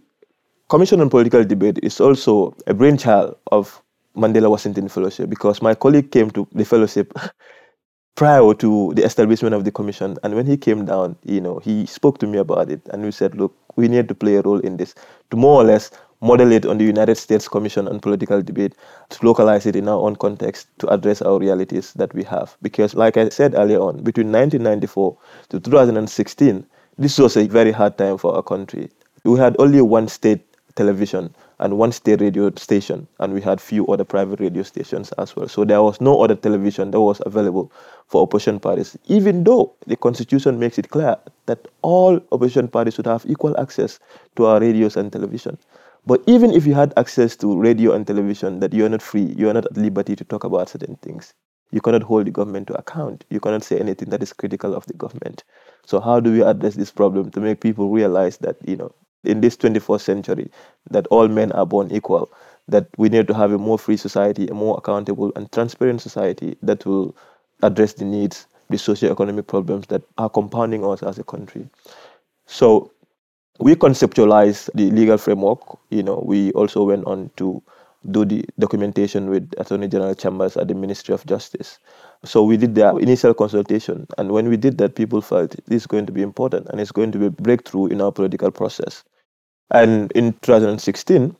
Commission 0.68 1.00
on 1.00 1.10
Political 1.10 1.44
Debate 1.46 1.80
is 1.82 2.00
also 2.00 2.54
a 2.68 2.74
brainchild 2.74 3.36
of 3.50 3.82
Mandela 4.16 4.48
Washington 4.48 4.88
Fellowship 4.88 5.28
because 5.28 5.60
my 5.60 5.74
colleague 5.74 6.12
came 6.12 6.30
to 6.30 6.46
the 6.52 6.64
fellowship 6.64 7.12
prior 8.14 8.52
to 8.54 8.92
the 8.94 9.04
establishment 9.04 9.54
of 9.54 9.64
the 9.64 9.72
commission. 9.72 10.16
And 10.22 10.34
when 10.34 10.46
he 10.46 10.56
came 10.56 10.84
down, 10.84 11.16
you 11.24 11.40
know, 11.40 11.58
he 11.58 11.86
spoke 11.86 12.18
to 12.18 12.26
me 12.26 12.38
about 12.38 12.70
it 12.70 12.80
and 12.92 13.02
we 13.02 13.10
said, 13.10 13.34
look, 13.34 13.56
we 13.76 13.88
need 13.88 14.08
to 14.08 14.14
play 14.14 14.36
a 14.36 14.42
role 14.42 14.60
in 14.60 14.76
this 14.76 14.94
to 15.30 15.36
more 15.36 15.60
or 15.60 15.64
less 15.64 15.90
model 16.20 16.52
it 16.52 16.66
on 16.66 16.78
the 16.78 16.84
United 16.84 17.16
States 17.16 17.48
Commission 17.48 17.88
on 17.88 17.98
Political 17.98 18.42
Debate, 18.42 18.74
to 19.08 19.26
localize 19.26 19.66
it 19.66 19.74
in 19.74 19.88
our 19.88 19.98
own 19.98 20.16
context, 20.16 20.68
to 20.78 20.86
address 20.88 21.22
our 21.22 21.38
realities 21.38 21.92
that 21.94 22.12
we 22.14 22.22
have. 22.24 22.56
Because, 22.62 22.94
like 22.94 23.16
I 23.16 23.28
said 23.30 23.54
earlier 23.54 23.80
on, 23.80 24.02
between 24.02 24.30
1994 24.30 25.16
to 25.48 25.60
2016, 25.60 26.66
this 26.98 27.18
was 27.18 27.36
a 27.36 27.46
very 27.46 27.72
hard 27.72 27.96
time 27.96 28.18
for 28.18 28.34
our 28.34 28.42
country. 28.42 28.90
We 29.24 29.38
had 29.38 29.56
only 29.58 29.80
one 29.80 30.08
state 30.08 30.44
television 30.74 31.34
and 31.60 31.78
one 31.78 31.92
state 31.92 32.20
radio 32.20 32.50
station, 32.56 33.06
and 33.18 33.32
we 33.32 33.40
had 33.40 33.60
few 33.60 33.86
other 33.86 34.04
private 34.04 34.40
radio 34.40 34.62
stations 34.62 35.12
as 35.12 35.36
well. 35.36 35.46
So 35.46 35.64
there 35.64 35.82
was 35.82 36.00
no 36.00 36.22
other 36.22 36.34
television 36.34 36.90
that 36.90 37.00
was 37.00 37.20
available 37.26 37.70
for 38.08 38.22
opposition 38.22 38.58
parties, 38.58 38.96
even 39.06 39.44
though 39.44 39.72
the 39.86 39.96
constitution 39.96 40.58
makes 40.58 40.78
it 40.78 40.88
clear 40.88 41.16
that 41.46 41.68
all 41.82 42.18
opposition 42.32 42.66
parties 42.66 42.94
should 42.94 43.06
have 43.06 43.24
equal 43.28 43.58
access 43.60 44.00
to 44.36 44.46
our 44.46 44.58
radios 44.58 44.96
and 44.96 45.12
television. 45.12 45.58
But 46.06 46.22
even 46.26 46.50
if 46.50 46.66
you 46.66 46.72
had 46.72 46.94
access 46.96 47.36
to 47.36 47.60
radio 47.60 47.92
and 47.92 48.06
television, 48.06 48.60
that 48.60 48.72
you 48.72 48.86
are 48.86 48.88
not 48.88 49.02
free, 49.02 49.34
you 49.36 49.50
are 49.50 49.54
not 49.54 49.66
at 49.66 49.76
liberty 49.76 50.16
to 50.16 50.24
talk 50.24 50.44
about 50.44 50.70
certain 50.70 50.96
things. 50.96 51.34
You 51.72 51.82
cannot 51.82 52.02
hold 52.02 52.26
the 52.26 52.30
government 52.30 52.68
to 52.68 52.74
account. 52.74 53.24
You 53.28 53.38
cannot 53.38 53.62
say 53.62 53.78
anything 53.78 54.08
that 54.08 54.22
is 54.22 54.32
critical 54.32 54.74
of 54.74 54.86
the 54.86 54.94
government. 54.94 55.44
So 55.84 56.00
how 56.00 56.18
do 56.18 56.32
we 56.32 56.42
address 56.42 56.74
this 56.74 56.90
problem 56.90 57.30
to 57.32 57.40
make 57.40 57.60
people 57.60 57.90
realize 57.90 58.38
that, 58.38 58.56
you 58.66 58.76
know, 58.76 58.92
in 59.24 59.40
this 59.40 59.56
21st 59.56 60.00
century, 60.00 60.50
that 60.90 61.06
all 61.08 61.28
men 61.28 61.52
are 61.52 61.66
born 61.66 61.90
equal, 61.90 62.30
that 62.68 62.86
we 62.96 63.08
need 63.08 63.26
to 63.28 63.34
have 63.34 63.52
a 63.52 63.58
more 63.58 63.78
free 63.78 63.96
society, 63.96 64.46
a 64.48 64.54
more 64.54 64.76
accountable 64.78 65.32
and 65.36 65.50
transparent 65.52 66.00
society 66.00 66.56
that 66.62 66.86
will 66.86 67.14
address 67.62 67.94
the 67.94 68.04
needs, 68.04 68.46
the 68.70 68.78
socio-economic 68.78 69.46
problems 69.46 69.86
that 69.88 70.02
are 70.18 70.30
compounding 70.30 70.84
us 70.84 71.02
as 71.02 71.18
a 71.18 71.24
country. 71.24 71.68
So 72.46 72.92
we 73.58 73.74
conceptualized 73.74 74.70
the 74.74 74.90
legal 74.90 75.18
framework. 75.18 75.60
You 75.90 76.02
know, 76.02 76.22
we 76.24 76.52
also 76.52 76.84
went 76.84 77.04
on 77.04 77.30
to 77.36 77.62
do 78.10 78.24
the 78.24 78.44
documentation 78.58 79.28
with 79.28 79.52
Attorney 79.58 79.86
General 79.86 80.14
Chambers 80.14 80.56
at 80.56 80.68
the 80.68 80.74
Ministry 80.74 81.12
of 81.12 81.26
Justice. 81.26 81.78
So 82.24 82.42
we 82.42 82.56
did 82.56 82.74
the 82.74 82.96
initial 82.96 83.34
consultation, 83.34 84.06
and 84.16 84.30
when 84.30 84.48
we 84.48 84.56
did 84.56 84.78
that, 84.78 84.94
people 84.94 85.20
felt 85.20 85.54
this 85.66 85.82
is 85.82 85.86
going 85.86 86.06
to 86.06 86.12
be 86.12 86.22
important 86.22 86.68
and 86.68 86.80
it's 86.80 86.92
going 86.92 87.12
to 87.12 87.18
be 87.18 87.26
a 87.26 87.30
breakthrough 87.30 87.86
in 87.86 88.00
our 88.00 88.12
political 88.12 88.50
process. 88.50 89.04
And 89.70 90.10
in 90.12 90.32
2016, 90.42 91.36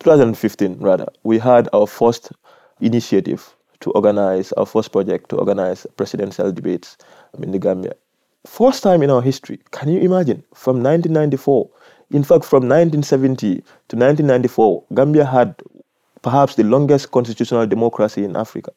2015 0.00 0.78
rather, 0.80 1.06
we 1.22 1.38
had 1.38 1.68
our 1.72 1.86
first 1.86 2.32
initiative 2.80 3.54
to 3.80 3.90
organize 3.92 4.52
our 4.52 4.66
first 4.66 4.92
project 4.92 5.30
to 5.30 5.36
organize 5.36 5.86
presidential 5.96 6.50
debates 6.52 6.96
in 7.42 7.52
the 7.52 7.58
Gambia. 7.58 7.94
First 8.46 8.82
time 8.82 9.02
in 9.02 9.10
our 9.10 9.22
history. 9.22 9.60
Can 9.70 9.88
you 9.90 10.00
imagine? 10.00 10.42
From 10.54 10.82
1994, 10.82 11.68
in 12.10 12.22
fact, 12.24 12.44
from 12.44 12.68
1970 12.68 13.56
to 13.88 13.96
1994, 13.96 14.84
Gambia 14.94 15.24
had 15.24 15.54
perhaps 16.22 16.54
the 16.54 16.64
longest 16.64 17.10
constitutional 17.12 17.66
democracy 17.66 18.24
in 18.24 18.36
Africa. 18.36 18.72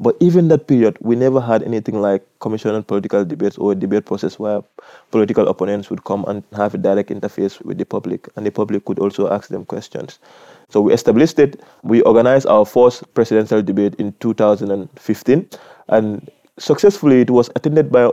But 0.00 0.16
even 0.20 0.46
that 0.48 0.68
period, 0.68 0.96
we 1.00 1.16
never 1.16 1.40
had 1.40 1.64
anything 1.64 2.00
like 2.00 2.24
commission 2.38 2.72
on 2.72 2.84
political 2.84 3.24
debates 3.24 3.58
or 3.58 3.72
a 3.72 3.74
debate 3.74 4.06
process 4.06 4.38
where 4.38 4.62
political 5.10 5.48
opponents 5.48 5.90
would 5.90 6.04
come 6.04 6.24
and 6.28 6.44
have 6.52 6.74
a 6.74 6.78
direct 6.78 7.10
interface 7.10 7.60
with 7.64 7.78
the 7.78 7.84
public, 7.84 8.28
and 8.36 8.46
the 8.46 8.52
public 8.52 8.84
could 8.84 9.00
also 9.00 9.28
ask 9.28 9.48
them 9.48 9.64
questions. 9.64 10.20
So 10.68 10.80
we 10.80 10.92
established 10.92 11.38
it. 11.40 11.60
We 11.82 12.02
organized 12.02 12.46
our 12.46 12.64
first 12.64 13.12
presidential 13.14 13.60
debate 13.60 13.96
in 13.96 14.14
2015, 14.20 15.48
and 15.88 16.30
successfully 16.58 17.22
it 17.22 17.30
was 17.30 17.50
attended 17.56 17.90
by 17.90 18.08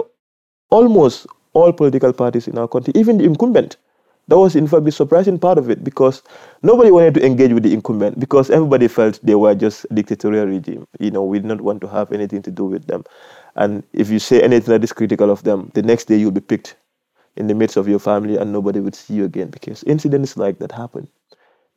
almost 0.72 1.28
all 1.54 1.72
political 1.72 2.14
parties 2.14 2.48
in 2.48 2.58
our 2.58 2.68
country, 2.68 2.94
even 2.96 3.20
the 3.20 3.26
incumbent. 3.26 3.78
That 4.28 4.38
was, 4.40 4.56
in 4.56 4.68
fact, 4.68 4.86
the 4.86 4.92
surprising 4.92 5.38
part 5.38 5.60
of 5.60 5.70
it 5.70 5.84
because 5.84 6.24
nobody 6.64 6.90
wanted 6.90 7.14
to 7.16 7.26
engage 7.26 7.54
with 7.54 7.62
the 7.64 7.74
incumbent 7.74 8.20
because 8.20 8.50
everybody 8.50 8.88
felt 8.88 9.20
they 9.22 9.36
were 9.36 9.54
just 9.54 9.86
a 9.92 9.94
dictatorial 9.94 10.48
regime. 10.48 10.88
You 11.00 11.12
know, 11.12 11.24
we 11.24 11.38
did 11.40 11.46
not 11.46 11.62
want 11.62 11.82
to 11.82 11.88
have 11.88 12.12
anything 12.12 12.42
to 12.44 12.52
do 12.52 12.66
with 12.66 12.88
them. 12.88 13.04
And 13.56 13.84
if 13.94 14.10
you 14.10 14.18
say 14.18 14.42
anything 14.42 14.72
that 14.72 14.84
is 14.84 14.94
critical 14.94 15.30
of 15.30 15.44
them, 15.44 15.72
the 15.76 15.84
next 15.84 16.06
day 16.06 16.18
you'll 16.18 16.32
be 16.32 16.42
picked 16.42 16.76
in 17.36 17.48
the 17.48 17.54
midst 17.54 17.78
of 17.78 17.88
your 17.88 18.00
family 18.00 18.38
and 18.38 18.52
nobody 18.52 18.80
would 18.80 18.96
see 18.96 19.14
you 19.14 19.26
again 19.26 19.50
because 19.50 19.84
incidents 19.84 20.38
like 20.38 20.58
that 20.60 20.72
happen. 20.72 21.08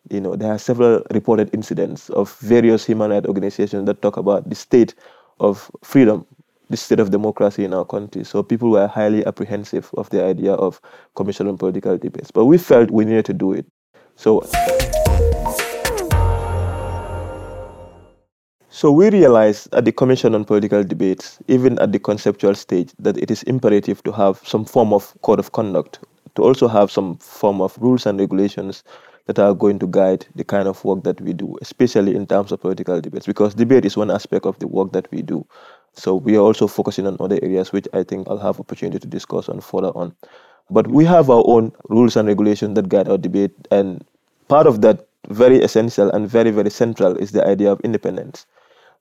You 0.08 0.20
know, 0.20 0.34
there 0.36 0.50
are 0.52 0.58
several 0.58 1.02
reported 1.12 1.52
incidents 1.52 2.08
of 2.10 2.34
various 2.38 2.86
human 2.86 3.10
rights 3.10 3.26
organizations 3.26 3.84
that 3.86 4.00
talk 4.00 4.16
about 4.16 4.48
the 4.48 4.54
state 4.54 4.94
of 5.38 5.70
freedom 5.84 6.26
the 6.70 6.76
state 6.76 7.00
of 7.00 7.10
democracy 7.10 7.64
in 7.64 7.74
our 7.74 7.84
country. 7.84 8.24
So 8.24 8.42
people 8.42 8.70
were 8.70 8.86
highly 8.86 9.24
apprehensive 9.26 9.90
of 9.96 10.10
the 10.10 10.22
idea 10.22 10.52
of 10.52 10.80
commission 11.14 11.48
on 11.48 11.56
political 11.56 11.96
debates. 11.96 12.30
But 12.30 12.44
we 12.44 12.58
felt 12.58 12.90
we 12.90 13.04
needed 13.04 13.24
to 13.26 13.34
do 13.34 13.52
it. 13.52 13.66
So 14.16 14.42
So 18.78 18.92
we 18.92 19.10
realized 19.10 19.74
at 19.74 19.84
the 19.84 19.90
Commission 19.90 20.36
on 20.36 20.44
Political 20.44 20.84
Debates, 20.84 21.40
even 21.48 21.80
at 21.80 21.90
the 21.90 21.98
conceptual 21.98 22.54
stage, 22.54 22.92
that 23.00 23.16
it 23.16 23.28
is 23.28 23.42
imperative 23.42 24.04
to 24.04 24.12
have 24.12 24.40
some 24.46 24.64
form 24.64 24.92
of 24.92 25.16
code 25.22 25.40
of 25.40 25.50
conduct, 25.50 25.98
to 26.36 26.42
also 26.42 26.68
have 26.68 26.88
some 26.88 27.16
form 27.16 27.60
of 27.60 27.76
rules 27.80 28.06
and 28.06 28.20
regulations 28.20 28.84
that 29.26 29.40
are 29.40 29.52
going 29.52 29.80
to 29.80 29.88
guide 29.88 30.26
the 30.36 30.44
kind 30.44 30.68
of 30.68 30.84
work 30.84 31.02
that 31.02 31.20
we 31.20 31.32
do, 31.32 31.56
especially 31.60 32.14
in 32.14 32.24
terms 32.24 32.52
of 32.52 32.60
political 32.60 33.00
debates, 33.00 33.26
because 33.26 33.52
debate 33.52 33.84
is 33.84 33.96
one 33.96 34.12
aspect 34.12 34.46
of 34.46 34.56
the 34.60 34.68
work 34.68 34.92
that 34.92 35.10
we 35.10 35.22
do. 35.22 35.44
So 35.98 36.14
we 36.14 36.36
are 36.36 36.40
also 36.40 36.68
focusing 36.68 37.06
on 37.06 37.16
other 37.18 37.38
areas, 37.42 37.72
which 37.72 37.88
I 37.92 38.04
think 38.04 38.28
I'll 38.28 38.38
have 38.38 38.60
opportunity 38.60 39.00
to 39.00 39.06
discuss 39.06 39.48
on 39.48 39.60
further 39.60 39.88
on. 39.88 40.14
But 40.70 40.86
we 40.86 41.04
have 41.06 41.28
our 41.28 41.42
own 41.46 41.72
rules 41.88 42.16
and 42.16 42.28
regulations 42.28 42.76
that 42.76 42.88
guide 42.88 43.08
our 43.08 43.18
debate, 43.18 43.52
and 43.70 44.04
part 44.46 44.66
of 44.66 44.80
that 44.82 45.08
very 45.28 45.58
essential 45.58 46.08
and 46.10 46.28
very 46.28 46.50
very 46.50 46.70
central 46.70 47.16
is 47.16 47.32
the 47.32 47.46
idea 47.46 47.72
of 47.72 47.80
independence 47.80 48.46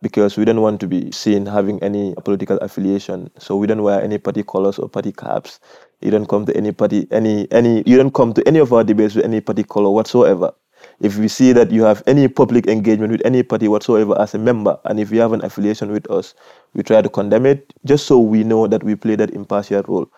because 0.01 0.37
we 0.37 0.45
don't 0.45 0.61
want 0.61 0.79
to 0.79 0.87
be 0.87 1.11
seen 1.11 1.45
having 1.45 1.81
any 1.83 2.15
political 2.25 2.57
affiliation. 2.57 3.29
So 3.37 3.55
we 3.55 3.67
don't 3.67 3.83
wear 3.83 4.01
any 4.01 4.17
party 4.17 4.43
colors 4.43 4.79
or 4.79 4.89
party 4.89 5.11
caps. 5.11 5.59
You 6.01 6.11
don't 6.11 6.27
come 6.27 6.45
to 6.45 6.57
any 6.57 6.71
party 6.71 7.07
any 7.11 7.47
any 7.51 7.83
you 7.85 7.97
don't 7.97 8.13
come 8.13 8.33
to 8.33 8.47
any 8.47 8.59
of 8.59 8.73
our 8.73 8.83
debates 8.83 9.15
with 9.15 9.25
any 9.25 9.41
party 9.41 9.63
color 9.63 9.91
whatsoever 9.91 10.53
if 10.99 11.17
we 11.17 11.27
see 11.27 11.51
that 11.51 11.71
you 11.71 11.83
have 11.83 12.01
any 12.07 12.27
public 12.27 12.67
engagement 12.67 13.11
with 13.11 13.25
any 13.25 13.43
party 13.43 13.67
whatsoever 13.67 14.19
as 14.19 14.33
a 14.33 14.39
member, 14.39 14.79
and 14.85 14.99
if 14.99 15.11
you 15.11 15.19
have 15.19 15.33
an 15.33 15.43
affiliation 15.43 15.91
with 15.91 16.09
us, 16.09 16.33
we 16.73 16.81
try 16.81 17.01
to 17.01 17.09
condemn 17.09 17.45
it 17.45 17.73
just 17.85 18.07
so 18.07 18.19
we 18.19 18.43
know 18.43 18.67
that 18.67 18.83
we 18.83 18.95
play 18.95 19.15
that 19.15 19.29
impartial 19.31 19.83
role, 19.83 20.09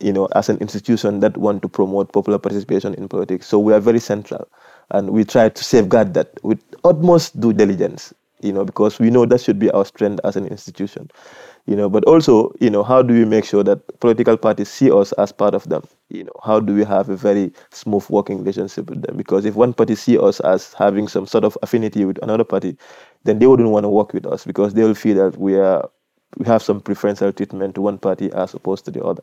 you 0.00 0.12
know, 0.12 0.26
as 0.34 0.48
an 0.48 0.56
institution 0.58 1.20
that 1.20 1.36
want 1.36 1.60
to 1.62 1.68
promote 1.68 2.12
popular 2.12 2.38
participation 2.38 2.94
in 2.94 3.08
politics. 3.08 3.46
So 3.46 3.58
we 3.58 3.74
are 3.74 3.80
very 3.80 4.00
central, 4.00 4.48
and 4.90 5.10
we 5.10 5.24
try 5.24 5.50
to 5.50 5.64
safeguard 5.64 6.14
that 6.14 6.42
with 6.42 6.62
utmost 6.84 7.38
due 7.38 7.52
diligence, 7.52 8.14
you 8.40 8.52
know, 8.52 8.64
because 8.64 8.98
we 8.98 9.10
know 9.10 9.26
that 9.26 9.40
should 9.40 9.58
be 9.58 9.70
our 9.70 9.84
strength 9.84 10.20
as 10.24 10.36
an 10.36 10.46
institution 10.46 11.08
you 11.66 11.76
know. 11.76 11.88
But 11.88 12.04
also 12.04 12.52
you 12.60 12.70
know 12.70 12.82
how 12.82 13.02
do 13.02 13.12
we 13.14 13.24
make 13.24 13.44
sure 13.44 13.62
that 13.64 14.00
political 14.00 14.36
parties 14.36 14.68
see 14.68 14.90
us 14.90 15.12
as 15.12 15.32
part 15.32 15.54
of 15.54 15.68
them? 15.68 15.82
You 16.08 16.24
know 16.24 16.32
how 16.44 16.60
do 16.60 16.74
we 16.74 16.84
have 16.84 17.08
a 17.08 17.16
very 17.16 17.52
smooth 17.70 18.08
working 18.08 18.38
relationship 18.38 18.88
with 18.88 19.02
them? 19.02 19.16
Because 19.16 19.44
if 19.44 19.54
one 19.54 19.74
party 19.74 19.94
see 19.94 20.18
us 20.18 20.40
as 20.40 20.72
having 20.74 21.08
some 21.08 21.26
sort 21.26 21.44
of 21.44 21.58
affinity 21.62 22.04
with 22.04 22.18
another 22.22 22.44
party 22.44 22.76
then 23.24 23.38
they 23.40 23.46
wouldn't 23.46 23.70
want 23.70 23.84
to 23.84 23.88
work 23.88 24.12
with 24.12 24.24
us 24.24 24.44
because 24.44 24.74
they 24.74 24.84
will 24.84 24.94
feel 24.94 25.16
that 25.16 25.38
we 25.38 25.56
are 25.56 25.88
we 26.38 26.46
have 26.46 26.62
some 26.62 26.80
preferential 26.80 27.32
treatment 27.32 27.74
to 27.74 27.80
one 27.80 27.98
party 27.98 28.30
as 28.32 28.54
opposed 28.54 28.84
to 28.84 28.90
the 28.90 29.02
other. 29.02 29.22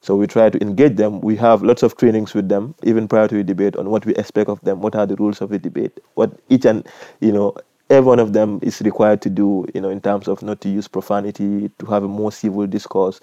So 0.00 0.16
we 0.16 0.26
try 0.26 0.50
to 0.50 0.60
engage 0.60 0.96
them. 0.96 1.20
We 1.22 1.34
have 1.36 1.62
lots 1.62 1.82
of 1.82 1.96
trainings 1.96 2.34
with 2.34 2.48
them, 2.48 2.74
even 2.82 3.08
prior 3.08 3.26
to 3.26 3.34
the 3.36 3.42
debate, 3.42 3.74
on 3.76 3.88
what 3.88 4.04
we 4.04 4.14
expect 4.16 4.50
of 4.50 4.60
them, 4.60 4.80
what 4.82 4.94
are 4.94 5.06
the 5.06 5.16
rules 5.16 5.40
of 5.40 5.48
the 5.48 5.58
debate, 5.58 5.98
what 6.14 6.38
each 6.50 6.66
and 6.66 6.86
you 7.20 7.32
know 7.32 7.54
every 7.94 8.06
one 8.06 8.18
of 8.18 8.32
them 8.32 8.58
is 8.62 8.80
required 8.80 9.22
to 9.22 9.30
do, 9.30 9.64
you 9.74 9.80
know, 9.80 9.88
in 9.88 10.00
terms 10.00 10.28
of 10.28 10.42
not 10.42 10.60
to 10.60 10.68
use 10.68 10.88
profanity, 10.88 11.70
to 11.78 11.86
have 11.86 12.02
a 12.02 12.08
more 12.08 12.32
civil 12.32 12.66
discourse, 12.66 13.20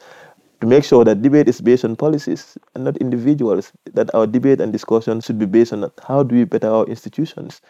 to 0.62 0.68
make 0.68 0.84
sure 0.84 1.04
that 1.04 1.22
debate 1.22 1.50
is 1.50 1.60
based 1.60 1.84
on 1.84 1.96
policies 1.96 2.58
and 2.76 2.84
not 2.86 2.96
individuals, 2.98 3.72
that 3.94 4.14
our 4.16 4.26
debate 4.26 4.62
and 4.62 4.72
discussion 4.72 5.20
should 5.20 5.38
be 5.38 5.46
based 5.46 5.74
on 5.74 5.92
how 6.08 6.24
do 6.24 6.36
we 6.36 6.46
better 6.46 6.70
our 6.70 6.86
institutions, 6.86 7.62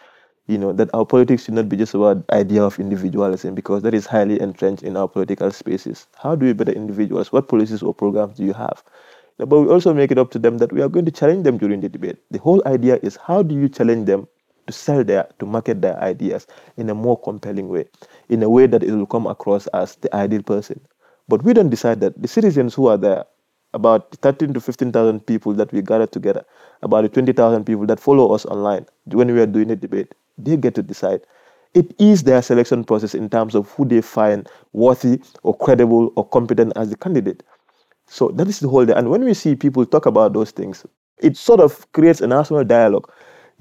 you 0.48 0.58
know, 0.58 0.74
that 0.74 0.90
our 0.94 1.06
politics 1.06 1.46
should 1.46 1.54
not 1.54 1.70
be 1.70 1.78
just 1.78 1.94
about 1.94 2.24
idea 2.32 2.64
of 2.64 2.80
individualism 2.80 3.56
because 3.56 3.82
that 3.84 3.94
is 3.94 4.06
highly 4.06 4.40
entrenched 4.40 4.84
in 4.84 4.96
our 4.96 5.08
political 5.08 5.50
spaces. 5.52 6.08
How 6.18 6.36
do 6.36 6.46
we 6.46 6.54
better 6.54 6.74
individuals? 6.74 7.32
What 7.32 7.48
policies 7.48 7.82
or 7.82 7.94
programs 7.94 8.38
do 8.38 8.46
you 8.46 8.54
have? 8.54 8.84
But 9.38 9.48
we 9.48 9.68
also 9.70 9.94
make 9.94 10.12
it 10.12 10.20
up 10.20 10.30
to 10.32 10.40
them 10.40 10.60
that 10.60 10.72
we 10.72 10.82
are 10.82 10.90
going 10.90 11.06
to 11.06 11.12
challenge 11.12 11.46
them 11.46 11.58
during 11.58 11.82
the 11.82 11.90
debate. 11.90 12.18
The 12.30 12.40
whole 12.40 12.62
idea 12.66 13.00
is 13.02 13.16
how 13.16 13.42
do 13.42 13.56
you 13.56 13.70
challenge 13.70 14.06
them 14.06 14.28
to 14.72 14.78
sell 14.78 15.04
their 15.04 15.28
to 15.40 15.46
market 15.46 15.82
their 15.82 16.00
ideas 16.02 16.48
in 16.78 16.90
a 16.90 16.96
more 16.96 17.20
compelling 17.20 17.68
way 17.70 17.86
in 18.30 18.44
a 18.44 18.50
way 18.50 18.68
that 18.68 18.84
it 18.84 18.92
will 18.92 19.06
come 19.06 19.28
across 19.28 19.68
as 19.68 19.96
the 19.98 20.14
ideal 20.16 20.42
person. 20.42 20.80
But 21.28 21.44
we 21.44 21.54
don't 21.54 21.70
decide 21.70 22.00
that. 22.02 22.22
The 22.22 22.28
citizens 22.28 22.74
who 22.74 22.88
are 22.88 22.98
there 22.98 23.26
about 23.74 24.12
13 24.16 24.54
to 24.54 24.60
15,000 24.60 25.26
people 25.26 25.54
that 25.54 25.72
we 25.72 25.82
gather 25.82 26.08
together 26.08 26.44
about 26.82 27.04
the 27.04 27.10
20,000 27.10 27.64
people 27.66 27.86
that 27.86 28.00
follow 28.00 28.34
us 28.34 28.46
online 28.46 28.86
when 29.06 29.34
we 29.34 29.40
are 29.40 29.46
doing 29.46 29.72
a 29.72 29.76
debate 29.76 30.14
they 30.38 30.58
get 30.58 30.76
to 30.76 30.84
decide. 30.84 31.22
It 31.74 31.94
is 32.00 32.24
their 32.24 32.42
selection 32.42 32.84
process 32.84 33.16
in 33.16 33.30
terms 33.30 33.56
of 33.56 33.70
who 33.72 33.86
they 33.86 34.02
find 34.02 34.50
worthy 34.74 35.22
or 35.44 35.58
credible 35.58 36.12
or 36.16 36.28
competent 36.28 36.74
as 36.76 36.90
the 36.90 36.98
candidate. 36.98 37.44
So 38.08 38.28
that 38.30 38.48
is 38.50 38.60
the 38.60 38.68
whole 38.68 38.86
day 38.86 38.94
and 38.94 39.10
when 39.10 39.24
we 39.24 39.34
see 39.34 39.56
people 39.56 39.86
talk 39.86 40.06
about 40.06 40.34
those 40.34 40.52
things 40.52 40.86
it 41.22 41.38
sort 41.38 41.60
of 41.60 41.90
creates 41.94 42.20
a 42.20 42.28
national 42.28 42.64
dialogue 42.64 43.10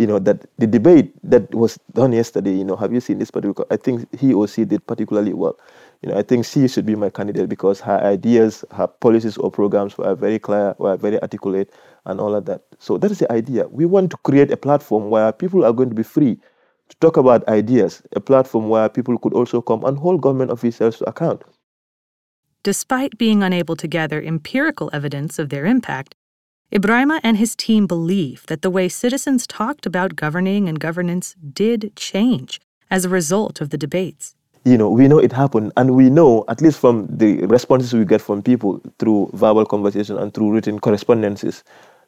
you 0.00 0.06
know, 0.06 0.18
that 0.18 0.46
the 0.56 0.66
debate 0.66 1.12
that 1.22 1.54
was 1.54 1.78
done 1.92 2.12
yesterday, 2.12 2.56
you 2.56 2.64
know, 2.64 2.74
have 2.74 2.90
you 2.90 3.00
seen 3.00 3.18
this 3.18 3.30
particular? 3.30 3.66
I 3.70 3.76
think 3.76 4.08
he 4.18 4.32
or 4.32 4.48
she 4.48 4.64
did 4.64 4.86
particularly 4.86 5.34
well. 5.34 5.58
You 6.00 6.08
know, 6.08 6.16
I 6.16 6.22
think 6.22 6.46
she 6.46 6.68
should 6.68 6.86
be 6.86 6.94
my 6.94 7.10
candidate 7.10 7.50
because 7.50 7.80
her 7.80 8.00
ideas, 8.00 8.64
her 8.70 8.86
policies 8.86 9.36
or 9.36 9.50
programs 9.50 9.98
were 9.98 10.14
very 10.14 10.38
clear, 10.38 10.74
were 10.78 10.96
very 10.96 11.20
articulate, 11.20 11.70
and 12.06 12.18
all 12.18 12.34
of 12.34 12.46
that. 12.46 12.62
So 12.78 12.96
that 12.96 13.10
is 13.10 13.18
the 13.18 13.30
idea. 13.30 13.68
We 13.68 13.84
want 13.84 14.10
to 14.12 14.16
create 14.24 14.50
a 14.50 14.56
platform 14.56 15.10
where 15.10 15.32
people 15.32 15.66
are 15.66 15.72
going 15.74 15.90
to 15.90 15.94
be 15.94 16.02
free 16.02 16.40
to 16.88 16.96
talk 17.00 17.18
about 17.18 17.46
ideas, 17.46 18.00
a 18.16 18.20
platform 18.20 18.70
where 18.70 18.88
people 18.88 19.18
could 19.18 19.34
also 19.34 19.60
come 19.60 19.84
and 19.84 19.98
hold 19.98 20.22
government 20.22 20.50
officials 20.50 20.96
to 20.98 21.10
account. 21.10 21.44
Despite 22.62 23.18
being 23.18 23.42
unable 23.42 23.76
to 23.76 23.86
gather 23.86 24.22
empirical 24.22 24.88
evidence 24.94 25.38
of 25.38 25.50
their 25.50 25.66
impact, 25.66 26.14
Ibrahima 26.72 27.18
and 27.24 27.36
his 27.36 27.56
team 27.56 27.88
believe 27.88 28.46
that 28.46 28.62
the 28.62 28.70
way 28.70 28.88
citizens 28.88 29.44
talked 29.44 29.86
about 29.86 30.14
governing 30.14 30.68
and 30.68 30.78
governance 30.78 31.34
did 31.52 31.90
change 31.96 32.60
as 32.92 33.04
a 33.04 33.08
result 33.08 33.60
of 33.60 33.70
the 33.70 33.78
debates. 33.78 34.36
You 34.64 34.78
know, 34.78 34.88
we 34.88 35.08
know 35.08 35.18
it 35.18 35.32
happened, 35.32 35.72
and 35.76 35.96
we 35.96 36.10
know, 36.10 36.44
at 36.46 36.60
least 36.60 36.78
from 36.78 37.08
the 37.10 37.44
responses 37.46 37.92
we 37.92 38.04
get 38.04 38.20
from 38.20 38.40
people 38.40 38.80
through 39.00 39.30
verbal 39.32 39.66
conversation 39.66 40.16
and 40.16 40.32
through 40.32 40.52
written 40.52 40.78
correspondences, 40.78 41.64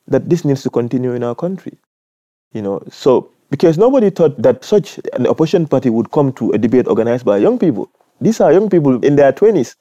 that 0.06 0.28
this 0.28 0.44
needs 0.44 0.62
to 0.62 0.70
continue 0.70 1.12
in 1.12 1.24
our 1.24 1.34
country. 1.34 1.76
You 2.52 2.62
know, 2.62 2.82
so 2.88 3.30
because 3.50 3.78
nobody 3.78 4.10
thought 4.10 4.40
that 4.40 4.64
such 4.64 5.00
an 5.14 5.26
opposition 5.26 5.66
party 5.66 5.90
would 5.90 6.12
come 6.12 6.32
to 6.34 6.52
a 6.52 6.58
debate 6.58 6.86
organized 6.86 7.24
by 7.24 7.38
young 7.38 7.58
people. 7.58 7.90
These 8.20 8.40
are 8.40 8.52
young 8.52 8.70
people 8.70 9.04
in 9.04 9.16
their 9.16 9.32
20s. 9.32 9.74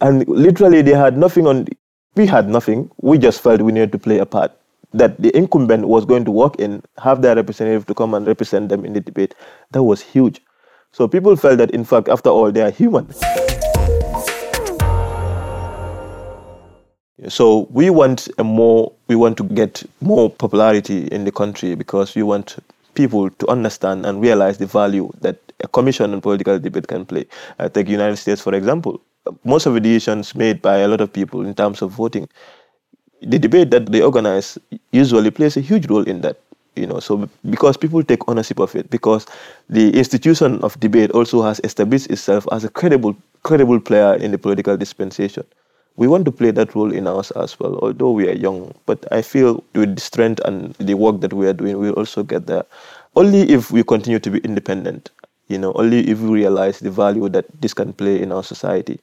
And 0.00 0.26
literally, 0.26 0.80
they 0.80 0.94
had 0.94 1.18
nothing 1.18 1.46
on 1.46 1.66
we 2.16 2.26
had 2.26 2.48
nothing. 2.48 2.90
We 3.00 3.18
just 3.18 3.40
felt 3.40 3.60
we 3.60 3.72
needed 3.72 3.92
to 3.92 3.98
play 3.98 4.18
a 4.18 4.26
part. 4.26 4.52
That 4.92 5.20
the 5.22 5.36
incumbent 5.36 5.86
was 5.86 6.04
going 6.04 6.24
to 6.24 6.32
walk 6.32 6.56
in, 6.56 6.82
have 6.98 7.22
their 7.22 7.36
representative 7.36 7.86
to 7.86 7.94
come 7.94 8.14
and 8.14 8.26
represent 8.26 8.68
them 8.68 8.84
in 8.84 8.92
the 8.92 9.00
debate. 9.00 9.34
That 9.70 9.84
was 9.84 10.00
huge. 10.00 10.42
So 10.92 11.06
people 11.06 11.36
felt 11.36 11.58
that, 11.58 11.70
in 11.70 11.84
fact, 11.84 12.08
after 12.08 12.30
all, 12.30 12.50
they 12.50 12.62
are 12.62 12.70
human. 12.70 13.12
So 17.28 17.68
we 17.70 17.90
want 17.90 18.28
a 18.38 18.44
more, 18.44 18.92
we 19.06 19.14
want 19.14 19.36
to 19.36 19.44
get 19.44 19.84
more 20.00 20.28
popularity 20.28 21.06
in 21.08 21.24
the 21.24 21.30
country 21.30 21.76
because 21.76 22.16
we 22.16 22.24
want 22.24 22.56
people 22.94 23.30
to 23.30 23.48
understand 23.48 24.04
and 24.04 24.20
realize 24.20 24.58
the 24.58 24.66
value 24.66 25.12
that 25.20 25.38
a 25.60 25.68
commission 25.68 26.12
on 26.12 26.20
political 26.20 26.58
debate 26.58 26.88
can 26.88 27.06
play. 27.06 27.26
I 27.58 27.68
take 27.68 27.88
United 27.88 28.16
States 28.16 28.40
for 28.40 28.54
example 28.54 29.00
most 29.44 29.66
of 29.66 29.74
the 29.74 29.80
decisions 29.80 30.34
made 30.34 30.62
by 30.62 30.78
a 30.78 30.88
lot 30.88 31.00
of 31.00 31.12
people 31.12 31.44
in 31.44 31.54
terms 31.54 31.82
of 31.82 31.90
voting, 31.92 32.28
the 33.22 33.38
debate 33.38 33.70
that 33.70 33.86
they 33.86 34.02
organize 34.02 34.58
usually 34.92 35.30
plays 35.30 35.56
a 35.56 35.60
huge 35.60 35.86
role 35.88 36.02
in 36.02 36.20
that. 36.22 36.40
You 36.76 36.86
know, 36.86 37.00
so 37.00 37.28
because 37.50 37.76
people 37.76 38.02
take 38.02 38.28
ownership 38.28 38.60
of 38.60 38.74
it, 38.76 38.90
because 38.90 39.26
the 39.68 39.90
institution 39.90 40.60
of 40.62 40.78
debate 40.80 41.10
also 41.10 41.42
has 41.42 41.60
established 41.64 42.08
itself 42.10 42.46
as 42.52 42.64
a 42.64 42.70
credible, 42.70 43.16
credible 43.42 43.80
player 43.80 44.14
in 44.14 44.30
the 44.30 44.38
political 44.38 44.76
dispensation. 44.76 45.44
We 45.96 46.06
want 46.06 46.24
to 46.26 46.32
play 46.32 46.52
that 46.52 46.74
role 46.74 46.92
in 46.92 47.06
ours 47.08 47.32
as 47.32 47.58
well, 47.58 47.76
although 47.82 48.12
we 48.12 48.28
are 48.28 48.34
young. 48.34 48.72
But 48.86 49.04
I 49.12 49.20
feel 49.20 49.62
with 49.74 49.96
the 49.96 50.00
strength 50.00 50.40
and 50.44 50.74
the 50.74 50.94
work 50.94 51.20
that 51.20 51.32
we 51.32 51.46
are 51.48 51.52
doing, 51.52 51.78
we'll 51.78 51.92
also 51.94 52.22
get 52.22 52.46
there. 52.46 52.64
Only 53.16 53.40
if 53.50 53.72
we 53.72 53.82
continue 53.82 54.20
to 54.20 54.30
be 54.30 54.38
independent 54.38 55.10
you 55.50 55.58
know, 55.58 55.72
only 55.74 56.08
if 56.08 56.20
we 56.20 56.30
realize 56.30 56.78
the 56.78 56.90
value 56.90 57.28
that 57.28 57.44
this 57.60 57.74
can 57.74 57.92
play 57.92 58.22
in 58.22 58.30
our 58.30 58.44
society. 58.44 59.00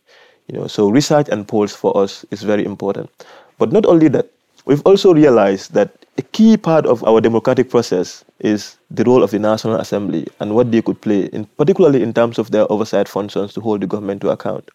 You 0.47 0.57
know, 0.57 0.67
so 0.67 0.87
research 0.89 1.27
and 1.29 1.45
polls 1.45 1.75
for 1.75 1.95
us 1.97 2.25
is 2.31 2.41
very 2.41 2.63
important. 2.63 3.11
But 3.59 3.73
not 3.73 3.85
only 3.85 4.07
that, 4.09 4.31
we've 4.65 4.81
also 4.85 5.13
realized 5.13 5.73
that 5.73 5.91
a 6.17 6.21
key 6.21 6.55
part 6.55 6.85
of 6.85 7.03
our 7.03 7.19
democratic 7.19 7.69
process 7.69 8.23
is 8.39 8.77
the 8.89 9.03
role 9.03 9.23
of 9.23 9.31
the 9.31 9.39
National 9.39 9.75
Assembly 9.75 10.25
and 10.39 10.55
what 10.55 10.71
they 10.71 10.81
could 10.81 11.01
play, 11.01 11.25
in, 11.25 11.45
particularly 11.57 12.01
in 12.01 12.13
terms 12.13 12.39
of 12.39 12.51
their 12.51 12.71
oversight 12.71 13.09
functions 13.09 13.53
to 13.53 13.61
hold 13.61 13.81
the 13.81 13.87
government 13.87 14.21
to 14.21 14.29
account. 14.29 14.69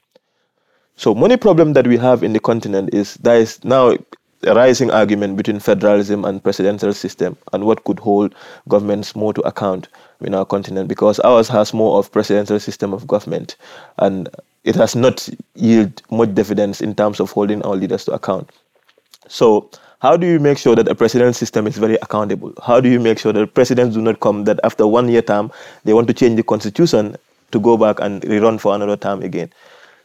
So, 0.97 1.15
money 1.15 1.39
problem 1.39 1.73
that 1.73 1.87
we 1.87 1.97
have 1.97 2.23
in 2.23 2.35
the 2.35 2.41
continent 2.41 2.93
is 2.93 3.15
there 3.15 3.39
is 3.39 3.65
now 3.65 3.97
a 4.45 4.55
rising 4.55 4.91
argument 4.91 5.39
between 5.39 5.59
federalism 5.59 6.27
and 6.27 6.43
presidential 6.43 6.93
system 6.93 7.39
and 7.55 7.65
what 7.65 7.85
could 7.85 7.99
hold 7.99 8.35
governments 8.69 9.17
more 9.17 9.33
to 9.33 9.41
account 9.43 9.89
in 10.25 10.35
our 10.35 10.45
continent 10.45 10.89
because 10.89 11.19
ours 11.21 11.49
has 11.49 11.73
more 11.75 11.99
of 11.99 12.11
presidential 12.13 12.59
system 12.61 12.93
of 12.93 13.07
government 13.07 13.57
and 13.99 14.29
it 14.65 14.75
has 14.75 14.95
not 14.95 15.29
yielded 15.55 16.03
much 16.11 16.35
dividends 16.35 16.81
in 16.81 16.95
terms 16.95 17.21
of 17.21 17.31
holding 17.31 17.63
our 17.63 17.75
leaders 17.75 18.05
to 18.05 18.13
account. 18.13 18.51
So 19.29 19.71
how 20.01 20.17
do 20.17 20.27
you 20.27 20.41
make 20.41 20.59
sure 20.59 20.75
that 20.75 20.89
a 20.89 20.95
presidential 20.95 21.33
system 21.35 21.67
is 21.67 21.77
very 21.79 21.95
accountable? 22.03 22.53
How 22.63 22.81
do 22.81 22.89
you 22.89 23.01
make 23.01 23.19
sure 23.19 23.33
that 23.33 23.55
presidents 23.55 23.95
do 23.95 24.03
not 24.03 24.21
come 24.21 24.45
that 24.45 24.59
after 24.65 24.87
one 24.87 25.09
year 25.09 25.23
term 25.23 25.51
they 25.85 25.93
want 25.93 26.09
to 26.09 26.15
change 26.15 26.37
the 26.37 26.43
constitution 26.43 27.17
to 27.53 27.61
go 27.61 27.77
back 27.77 28.01
and 28.01 28.23
rerun 28.23 28.61
for 28.61 28.75
another 28.75 28.97
term 28.97 29.23
again? 29.23 29.53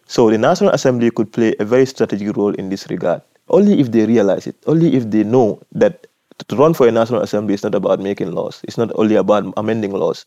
So 0.05 0.29
the 0.29 0.37
National 0.37 0.69
Assembly 0.71 1.11
could 1.11 1.33
play 1.33 1.55
a 1.59 1.65
very 1.65 1.85
strategic 1.85 2.37
role 2.37 2.53
in 2.53 2.69
this 2.69 2.87
regard. 2.89 3.21
Only 3.49 3.79
if 3.79 3.91
they 3.91 4.05
realize 4.05 4.47
it, 4.47 4.55
only 4.65 4.95
if 4.95 5.09
they 5.09 5.23
know 5.23 5.59
that 5.73 6.07
to 6.47 6.55
run 6.55 6.73
for 6.73 6.87
a 6.87 6.91
National 6.91 7.21
Assembly 7.21 7.53
is 7.55 7.63
not 7.63 7.75
about 7.75 7.99
making 7.99 8.31
laws. 8.31 8.61
It's 8.63 8.77
not 8.77 8.91
only 8.95 9.15
about 9.15 9.51
amending 9.57 9.91
laws, 9.91 10.25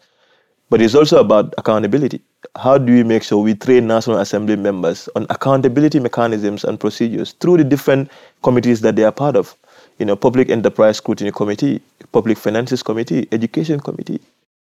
but 0.69 0.81
it's 0.81 0.95
also 0.95 1.21
about 1.21 1.55
accountability. 1.59 2.21
How 2.57 2.79
do 2.79 2.93
we 2.93 3.03
make 3.05 3.23
sure 3.23 3.43
we 3.43 3.55
train 3.55 3.87
National 3.87 4.19
Assembly 4.19 4.57
members 4.57 5.09
on 5.15 5.27
accountability 5.31 6.01
mechanisms 6.01 6.65
and 6.65 6.79
procedures 6.79 7.33
through 7.33 7.59
the 7.59 7.65
different 7.65 8.11
committees 8.43 8.81
that 8.81 8.97
they 8.97 9.05
are 9.05 9.13
part 9.13 9.37
of? 9.37 9.57
You 9.99 10.07
know, 10.07 10.17
Public 10.17 10.51
Enterprise 10.51 10.97
Scrutiny 10.97 11.33
Committee, 11.33 11.81
Public 12.13 12.39
Finances 12.39 12.83
Committee, 12.83 13.29
Education 13.33 13.81
Committee. 13.81 14.21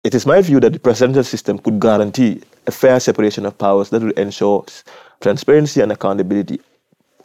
It 0.03 0.13
is 0.13 0.25
my 0.25 0.41
view 0.41 0.59
that 0.59 0.73
the 0.73 0.79
presidential 0.79 1.23
system 1.23 1.57
could 1.57 1.79
guarantee 1.79 2.41
a 2.67 2.71
fair 2.71 2.99
separation 2.99 3.45
of 3.45 3.57
powers 3.57 3.89
that 3.89 4.01
will 4.01 4.11
ensure 4.11 4.65
transparency 5.21 5.81
and 5.81 5.91
accountability 5.91 6.59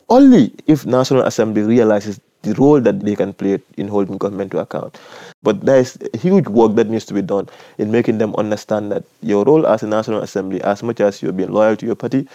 only 0.09 0.55
if 0.66 0.87
National 0.87 1.23
Assembly 1.23 1.62
realizes 1.62 2.21
the 2.42 2.55
role 2.55 2.81
that 2.81 3.01
they 3.01 3.16
can 3.16 3.33
play 3.33 3.59
in 3.77 3.88
holding 3.88 4.16
government 4.16 4.53
to 4.53 4.59
account. 4.59 4.99
But 5.42 5.61
there 5.62 5.79
is 5.79 5.99
huge 6.21 6.47
work 6.47 6.75
that 6.77 6.88
needs 6.88 7.05
to 7.07 7.14
be 7.14 7.23
done 7.23 7.49
in 7.79 7.90
making 7.90 8.18
them 8.18 8.35
understand 8.37 8.92
that 8.92 9.05
your 9.23 9.44
role 9.44 9.66
as 9.66 9.83
a 9.83 9.87
National 9.87 10.23
Assembly, 10.23 10.62
as 10.62 10.83
much 10.83 11.01
as 11.01 11.21
you're 11.23 11.33
being 11.33 11.53
loyal 11.53 11.77
to 11.77 11.87
your 11.87 11.97
party, 11.97 12.29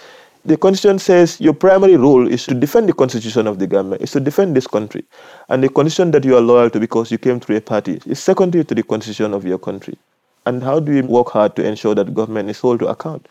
the 0.46 0.58
Constitution 0.58 1.00
says 1.00 1.40
your 1.40 1.54
primary 1.54 1.96
role 1.96 2.28
is 2.28 2.46
to 2.48 2.54
defend 2.54 2.90
the 2.90 2.94
Constitution 2.94 3.48
of 3.48 3.60
the 3.60 3.68
government, 3.68 4.02
is 4.02 4.12
to 4.12 4.20
defend 4.20 4.58
this 4.58 4.68
country. 4.68 5.06
And 5.48 5.64
the 5.64 5.70
Constitution 5.70 6.12
that 6.12 6.26
you 6.26 6.36
are 6.36 6.42
loyal 6.42 6.70
to 6.72 6.80
because 6.82 7.12
you 7.12 7.18
came 7.18 7.40
through 7.40 7.56
a 7.56 7.62
party 7.62 8.02
is 8.06 8.22
secondary 8.22 8.66
to 8.66 8.76
the 8.76 8.84
Constitution 8.84 9.34
of 9.34 9.46
your 9.46 9.58
country. 9.58 9.98
And 10.46 10.62
how 10.62 10.82
do 10.82 10.92
you 10.92 11.04
work 11.04 11.30
hard 11.30 11.56
to 11.56 11.66
ensure 11.66 11.96
that 11.96 12.14
government 12.14 12.50
is 12.50 12.60
held 12.60 12.80
to 12.80 12.88
account? 12.88 13.26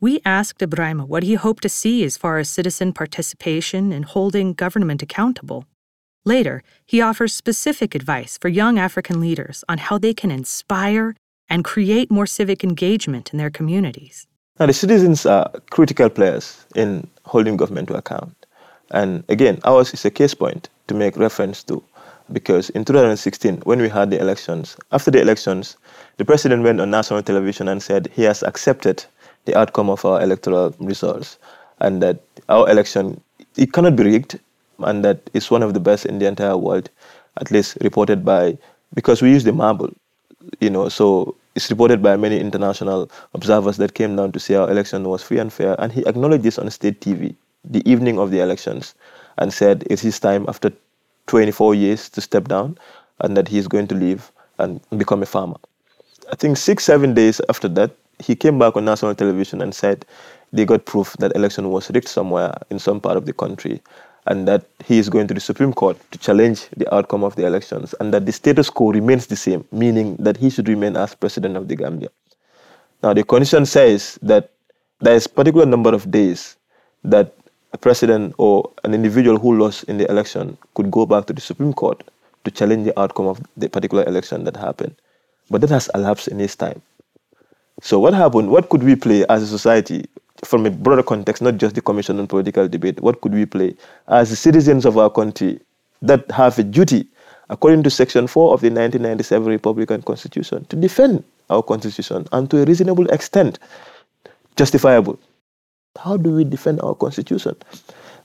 We 0.00 0.20
asked 0.24 0.60
Ibrahima 0.60 1.08
what 1.08 1.24
he 1.24 1.34
hoped 1.34 1.64
to 1.64 1.68
see 1.68 2.04
as 2.04 2.16
far 2.16 2.38
as 2.38 2.48
citizen 2.48 2.92
participation 2.92 3.90
in 3.90 4.04
holding 4.04 4.52
government 4.52 5.02
accountable. 5.02 5.64
Later, 6.24 6.62
he 6.86 7.00
offers 7.00 7.34
specific 7.34 7.96
advice 7.96 8.38
for 8.38 8.46
young 8.48 8.78
African 8.78 9.20
leaders 9.20 9.64
on 9.68 9.78
how 9.78 9.98
they 9.98 10.14
can 10.14 10.30
inspire 10.30 11.16
and 11.48 11.64
create 11.64 12.12
more 12.12 12.26
civic 12.26 12.62
engagement 12.62 13.32
in 13.32 13.38
their 13.38 13.50
communities. 13.50 14.28
Now, 14.60 14.66
the 14.66 14.72
citizens 14.72 15.26
are 15.26 15.50
critical 15.70 16.08
players 16.08 16.64
in 16.76 17.08
holding 17.24 17.56
government 17.56 17.88
to 17.88 17.96
account. 17.96 18.46
And 18.92 19.24
again, 19.28 19.58
ours 19.64 19.92
is 19.92 20.04
a 20.04 20.10
case 20.12 20.34
point 20.34 20.68
to 20.86 20.94
make 20.94 21.16
reference 21.16 21.64
to 21.64 21.82
because 22.32 22.70
in 22.70 22.84
2016, 22.84 23.62
when 23.62 23.80
we 23.80 23.88
had 23.88 24.10
the 24.10 24.20
elections, 24.20 24.76
after 24.92 25.10
the 25.10 25.20
elections, 25.20 25.76
the 26.18 26.24
president 26.24 26.62
went 26.62 26.80
on 26.80 26.90
national 26.90 27.22
television 27.22 27.66
and 27.66 27.82
said 27.82 28.08
he 28.12 28.22
has 28.22 28.42
accepted 28.42 29.04
the 29.44 29.56
outcome 29.56 29.90
of 29.90 30.04
our 30.04 30.22
electoral 30.22 30.74
results, 30.78 31.38
and 31.80 32.02
that 32.02 32.20
our 32.48 32.68
election 32.70 33.20
it 33.56 33.72
cannot 33.72 33.96
be 33.96 34.04
rigged, 34.04 34.38
and 34.80 35.04
that 35.04 35.20
it's 35.34 35.50
one 35.50 35.62
of 35.62 35.74
the 35.74 35.80
best 35.80 36.06
in 36.06 36.18
the 36.18 36.26
entire 36.26 36.56
world, 36.56 36.90
at 37.40 37.50
least 37.50 37.78
reported 37.80 38.24
by 38.24 38.56
because 38.94 39.20
we 39.20 39.30
use 39.30 39.44
the 39.44 39.52
marble, 39.52 39.92
you 40.60 40.70
know, 40.70 40.88
so 40.88 41.36
it's 41.54 41.70
reported 41.70 42.02
by 42.02 42.16
many 42.16 42.38
international 42.40 43.10
observers 43.34 43.76
that 43.76 43.94
came 43.94 44.16
down 44.16 44.32
to 44.32 44.40
see 44.40 44.54
our 44.54 44.70
election 44.70 45.02
was 45.04 45.22
free 45.22 45.38
and 45.38 45.52
fair, 45.52 45.74
and 45.80 45.92
he 45.92 46.06
acknowledged 46.06 46.44
this 46.44 46.58
on 46.58 46.70
state 46.70 47.00
TV 47.00 47.34
the 47.64 47.82
evening 47.90 48.18
of 48.18 48.30
the 48.30 48.40
elections, 48.40 48.94
and 49.38 49.52
said 49.52 49.84
it's 49.90 50.02
his 50.02 50.18
time 50.20 50.44
after 50.48 50.72
24 51.26 51.74
years 51.74 52.08
to 52.08 52.20
step 52.20 52.48
down, 52.48 52.78
and 53.20 53.36
that 53.36 53.48
he's 53.48 53.68
going 53.68 53.86
to 53.88 53.94
leave 53.94 54.30
and 54.58 54.80
become 54.96 55.22
a 55.22 55.26
farmer. 55.26 55.56
I 56.32 56.36
think 56.36 56.56
six, 56.56 56.84
seven 56.84 57.14
days 57.14 57.40
after 57.48 57.68
that, 57.68 57.90
he 58.20 58.34
came 58.34 58.58
back 58.58 58.76
on 58.76 58.84
national 58.84 59.14
television 59.14 59.60
and 59.62 59.74
said 59.74 60.04
they 60.52 60.64
got 60.64 60.84
proof 60.84 61.14
that 61.18 61.34
election 61.36 61.70
was 61.70 61.90
rigged 61.90 62.08
somewhere 62.08 62.54
in 62.70 62.78
some 62.78 63.00
part 63.00 63.16
of 63.16 63.26
the 63.26 63.32
country 63.32 63.80
and 64.26 64.46
that 64.46 64.64
he 64.84 64.98
is 64.98 65.08
going 65.08 65.26
to 65.26 65.34
the 65.34 65.40
Supreme 65.40 65.72
Court 65.72 65.96
to 66.10 66.18
challenge 66.18 66.68
the 66.76 66.92
outcome 66.94 67.24
of 67.24 67.34
the 67.36 67.46
elections 67.46 67.94
and 67.98 68.12
that 68.12 68.26
the 68.26 68.32
status 68.32 68.68
quo 68.70 68.92
remains 68.92 69.26
the 69.26 69.36
same, 69.36 69.64
meaning 69.72 70.16
that 70.16 70.36
he 70.36 70.50
should 70.50 70.68
remain 70.68 70.96
as 70.96 71.14
president 71.14 71.56
of 71.56 71.68
the 71.68 71.76
Gambia. 71.76 72.08
Now, 73.02 73.14
the 73.14 73.24
constitution 73.24 73.64
says 73.64 74.18
that 74.22 74.50
there 75.00 75.14
is 75.14 75.26
a 75.26 75.30
particular 75.30 75.64
number 75.64 75.94
of 75.94 76.10
days 76.10 76.56
that 77.04 77.32
a 77.72 77.78
president 77.78 78.34
or 78.38 78.70
an 78.84 78.92
individual 78.94 79.38
who 79.38 79.56
lost 79.56 79.84
in 79.84 79.98
the 79.98 80.10
election 80.10 80.58
could 80.74 80.90
go 80.90 81.06
back 81.06 81.26
to 81.26 81.32
the 81.32 81.40
Supreme 81.40 81.72
Court 81.72 82.02
to 82.44 82.50
challenge 82.50 82.84
the 82.84 82.98
outcome 82.98 83.26
of 83.26 83.40
the 83.56 83.68
particular 83.68 84.04
election 84.04 84.44
that 84.44 84.56
happened. 84.56 84.94
But 85.50 85.60
that 85.62 85.70
has 85.70 85.88
elapsed 85.94 86.28
in 86.28 86.38
his 86.38 86.56
time. 86.56 86.82
So 87.80 87.98
what 87.98 88.14
happened? 88.14 88.50
What 88.50 88.68
could 88.68 88.82
we 88.82 88.96
play 88.96 89.24
as 89.28 89.42
a 89.42 89.46
society 89.46 90.06
from 90.44 90.66
a 90.66 90.70
broader 90.70 91.02
context, 91.02 91.42
not 91.42 91.56
just 91.58 91.74
the 91.74 91.80
Commission 91.80 92.18
on 92.18 92.26
Political 92.26 92.68
Debate? 92.68 93.00
What 93.00 93.20
could 93.20 93.32
we 93.32 93.46
play 93.46 93.74
as 94.08 94.36
citizens 94.38 94.84
of 94.84 94.98
our 94.98 95.10
country 95.10 95.60
that 96.02 96.30
have 96.30 96.58
a 96.58 96.64
duty, 96.64 97.06
according 97.50 97.82
to 97.84 97.90
Section 97.90 98.26
4 98.26 98.54
of 98.54 98.60
the 98.60 98.68
1997 98.68 99.48
Republican 99.48 100.02
Constitution, 100.02 100.64
to 100.66 100.76
defend 100.76 101.24
our 101.50 101.62
Constitution 101.62 102.26
and 102.32 102.50
to 102.50 102.62
a 102.62 102.64
reasonable 102.64 103.08
extent 103.10 103.58
justifiable? 104.56 105.18
How 105.98 106.16
do 106.16 106.30
we 106.30 106.44
defend 106.44 106.80
our 106.80 106.94
Constitution? 106.94 107.56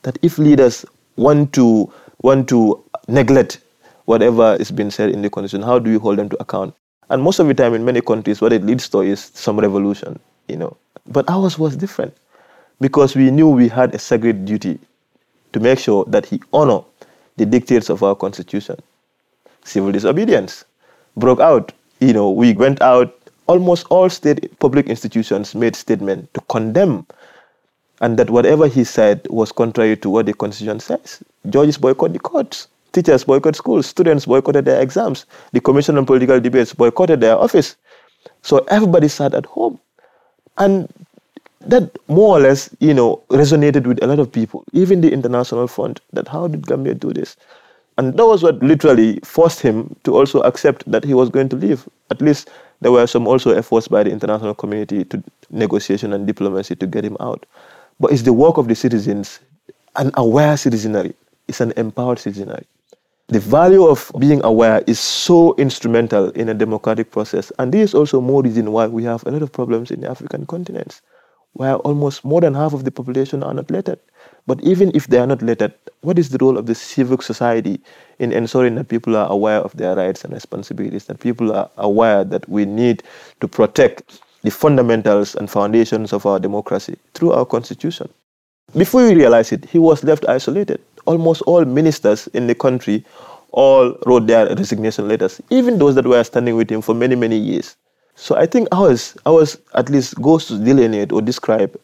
That 0.01 0.17
if 0.21 0.37
leaders 0.37 0.85
want 1.15 1.53
to 1.53 1.91
want 2.21 2.47
to 2.49 2.83
neglect 3.07 3.59
whatever 4.05 4.55
is 4.59 4.71
being 4.71 4.91
said 4.91 5.09
in 5.09 5.21
the 5.21 5.29
constitution? 5.29 5.65
How 5.65 5.79
do 5.79 5.91
we 5.91 5.97
hold 5.97 6.17
them 6.17 6.29
to 6.29 6.41
account? 6.41 6.73
And 7.09 7.21
most 7.21 7.39
of 7.39 7.47
the 7.47 7.53
time 7.53 7.73
in 7.73 7.85
many 7.85 8.01
countries, 8.01 8.41
what 8.41 8.53
it 8.53 8.63
leads 8.63 8.89
to 8.89 9.01
is 9.01 9.31
some 9.33 9.59
revolution, 9.59 10.19
you 10.47 10.57
know. 10.57 10.77
But 11.07 11.29
ours 11.29 11.59
was 11.59 11.75
different 11.75 12.15
because 12.79 13.15
we 13.15 13.29
knew 13.31 13.49
we 13.49 13.67
had 13.67 13.93
a 13.93 13.99
sacred 13.99 14.45
duty 14.45 14.79
to 15.53 15.59
make 15.59 15.79
sure 15.79 16.05
that 16.05 16.25
he 16.25 16.41
honor 16.53 16.81
the 17.37 17.45
dictates 17.45 17.89
of 17.89 18.03
our 18.03 18.15
constitution. 18.15 18.77
Civil 19.63 19.91
disobedience 19.91 20.65
broke 21.17 21.39
out. 21.39 21.71
You 21.99 22.13
know, 22.13 22.29
we 22.31 22.53
went 22.53 22.81
out, 22.81 23.17
almost 23.47 23.85
all 23.89 24.09
state 24.09 24.57
public 24.59 24.87
institutions 24.87 25.55
made 25.55 25.75
statement 25.75 26.33
to 26.33 26.41
condemn 26.49 27.05
and 28.01 28.17
that 28.17 28.29
whatever 28.29 28.67
he 28.67 28.83
said 28.83 29.25
was 29.29 29.51
contrary 29.51 29.95
to 29.97 30.09
what 30.09 30.25
the 30.25 30.33
constitution 30.33 30.79
says. 30.79 31.23
Judges 31.49 31.77
boycott 31.77 32.11
the 32.13 32.19
courts. 32.19 32.67
Teachers 32.93 33.23
boycott 33.25 33.55
schools. 33.55 33.85
Students 33.87 34.25
boycotted 34.25 34.65
their 34.65 34.81
exams. 34.81 35.25
The 35.51 35.59
Commission 35.59 35.97
on 35.97 36.05
Political 36.05 36.39
Debates 36.39 36.73
boycotted 36.73 37.21
their 37.21 37.35
office. 37.37 37.75
So 38.41 38.59
everybody 38.69 39.07
sat 39.07 39.33
at 39.33 39.45
home. 39.45 39.79
And 40.57 40.87
that 41.65 41.91
more 42.07 42.37
or 42.37 42.39
less, 42.39 42.69
you 42.79 42.93
know, 42.93 43.21
resonated 43.29 43.87
with 43.87 44.01
a 44.03 44.07
lot 44.07 44.19
of 44.19 44.31
people, 44.31 44.63
even 44.73 45.01
the 45.01 45.11
International 45.11 45.67
Front, 45.67 46.01
that 46.13 46.27
how 46.27 46.47
did 46.47 46.67
Gambia 46.67 46.93
do 46.93 47.11
this? 47.13 47.35
And 47.97 48.17
that 48.17 48.25
was 48.25 48.43
what 48.43 48.61
literally 48.61 49.19
forced 49.23 49.59
him 49.61 49.95
to 50.03 50.15
also 50.15 50.41
accept 50.41 50.89
that 50.91 51.03
he 51.03 51.13
was 51.13 51.29
going 51.29 51.49
to 51.49 51.55
leave. 51.55 51.87
At 52.11 52.21
least 52.21 52.49
there 52.81 52.91
were 52.91 53.07
some 53.07 53.27
also 53.27 53.51
efforts 53.51 53.87
by 53.87 54.03
the 54.03 54.11
international 54.11 54.55
community 54.55 55.05
to 55.05 55.23
negotiation 55.51 56.11
and 56.11 56.25
diplomacy 56.27 56.75
to 56.75 56.87
get 56.87 57.05
him 57.05 57.17
out. 57.19 57.45
But 57.99 58.11
it's 58.11 58.23
the 58.23 58.33
work 58.33 58.57
of 58.57 58.67
the 58.67 58.75
citizens, 58.75 59.39
an 59.95 60.11
aware 60.15 60.57
citizenry. 60.57 61.13
It's 61.47 61.61
an 61.61 61.73
empowered 61.77 62.19
citizenry. 62.19 62.65
The 63.33 63.39
value 63.39 63.87
of 63.87 64.11
being 64.19 64.43
aware 64.43 64.83
is 64.85 64.99
so 64.99 65.55
instrumental 65.55 66.29
in 66.33 66.49
a 66.49 66.53
democratic 66.53 67.09
process. 67.09 67.51
And 67.57 67.71
this 67.71 67.89
is 67.89 67.95
also 67.95 68.21
more 68.21 68.43
reason 68.43 68.71
why 68.71 68.85
we 68.85 69.03
have 69.05 69.25
a 69.25 69.31
lot 69.31 69.41
of 69.41 69.51
problems 69.51 69.89
in 69.89 70.01
the 70.01 70.07
African 70.11 70.45
continents, 70.45 71.01
where 71.53 71.77
almost 71.77 72.23
more 72.23 72.41
than 72.41 72.53
half 72.53 72.73
of 72.73 72.83
the 72.83 72.91
population 72.91 73.41
are 73.41 73.55
not 73.55 73.71
lettered. 73.71 73.97
But 74.45 74.61
even 74.61 74.91
if 74.93 75.07
they 75.07 75.17
are 75.17 75.25
not 75.25 75.41
lettered, 75.41 75.73
what 76.01 76.19
is 76.19 76.29
the 76.29 76.37
role 76.39 76.59
of 76.59 76.67
the 76.67 76.75
civic 76.75 77.23
society 77.23 77.81
in 78.19 78.31
ensuring 78.31 78.75
that 78.75 78.89
people 78.89 79.17
are 79.17 79.31
aware 79.31 79.61
of 79.61 79.75
their 79.77 79.95
rights 79.95 80.23
and 80.23 80.31
responsibilities, 80.31 81.05
that 81.05 81.19
people 81.19 81.51
are 81.53 81.71
aware 81.77 82.23
that 82.23 82.47
we 82.47 82.65
need 82.65 83.01
to 83.41 83.47
protect 83.47 84.21
the 84.43 84.51
fundamentals 84.51 85.33
and 85.33 85.49
foundations 85.49 86.13
of 86.13 86.27
our 86.27 86.37
democracy 86.37 86.97
through 87.15 87.31
our 87.31 87.47
constitution? 87.47 88.07
Before 88.77 89.03
we 89.03 89.15
realize 89.15 89.51
it, 89.51 89.65
he 89.65 89.79
was 89.79 90.03
left 90.03 90.23
isolated 90.29 90.79
almost 91.05 91.41
all 91.43 91.65
ministers 91.65 92.27
in 92.27 92.47
the 92.47 92.55
country 92.55 93.05
all 93.51 93.95
wrote 94.05 94.27
their 94.27 94.47
resignation 94.55 95.07
letters, 95.07 95.41
even 95.49 95.77
those 95.77 95.95
that 95.95 96.05
were 96.05 96.23
standing 96.23 96.55
with 96.55 96.69
him 96.69 96.81
for 96.81 96.95
many, 96.95 97.15
many 97.15 97.37
years. 97.37 97.75
So 98.15 98.35
I 98.35 98.45
think 98.45 98.67
ours, 98.71 99.15
ours 99.25 99.57
at 99.75 99.89
least 99.89 100.21
goes 100.21 100.47
to 100.47 100.57
delineate 100.57 101.11
or 101.11 101.21
describe 101.21 101.79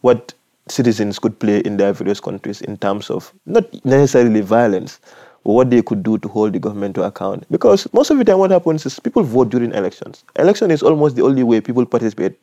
what 0.00 0.34
citizens 0.68 1.18
could 1.18 1.38
play 1.38 1.60
in 1.60 1.76
their 1.76 1.92
various 1.92 2.20
countries 2.20 2.62
in 2.62 2.76
terms 2.78 3.10
of 3.10 3.32
not 3.46 3.64
necessarily 3.84 4.40
violence, 4.40 4.98
but 5.44 5.52
what 5.52 5.70
they 5.70 5.82
could 5.82 6.02
do 6.02 6.16
to 6.18 6.28
hold 6.28 6.54
the 6.54 6.58
government 6.58 6.94
to 6.94 7.02
account. 7.02 7.44
Because 7.50 7.86
most 7.92 8.10
of 8.10 8.18
the 8.18 8.24
time, 8.24 8.38
what 8.38 8.50
happens 8.50 8.86
is 8.86 8.98
people 8.98 9.22
vote 9.22 9.50
during 9.50 9.72
elections. 9.72 10.24
Election 10.36 10.70
is 10.70 10.82
almost 10.82 11.16
the 11.16 11.22
only 11.22 11.42
way 11.42 11.60
people 11.60 11.84
participate. 11.84 12.38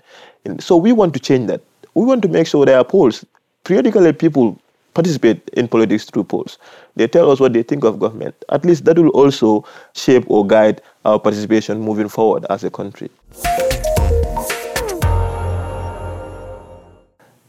In. 0.45 0.59
So 0.59 0.77
we 0.77 0.91
want 0.91 1.13
to 1.15 1.19
change 1.19 1.47
that. 1.47 1.61
We 1.95 2.05
want 2.05 2.21
to 2.21 2.27
make 2.27 2.47
sure 2.47 2.65
there 2.65 2.77
are 2.77 2.83
polls. 2.83 3.25
Periodically, 3.63 4.13
people 4.13 4.59
participate 4.93 5.49
in 5.53 5.67
politics 5.67 6.05
through 6.05 6.25
polls. 6.25 6.57
They 6.95 7.07
tell 7.07 7.31
us 7.31 7.39
what 7.39 7.53
they 7.53 7.63
think 7.63 7.83
of 7.83 7.99
government. 7.99 8.35
At 8.49 8.65
least 8.65 8.85
that 8.85 8.97
will 8.97 9.09
also 9.09 9.65
shape 9.95 10.25
or 10.27 10.45
guide 10.45 10.81
our 11.05 11.19
participation 11.19 11.79
moving 11.79 12.09
forward 12.09 12.45
as 12.49 12.63
a 12.63 12.69
country. 12.69 13.09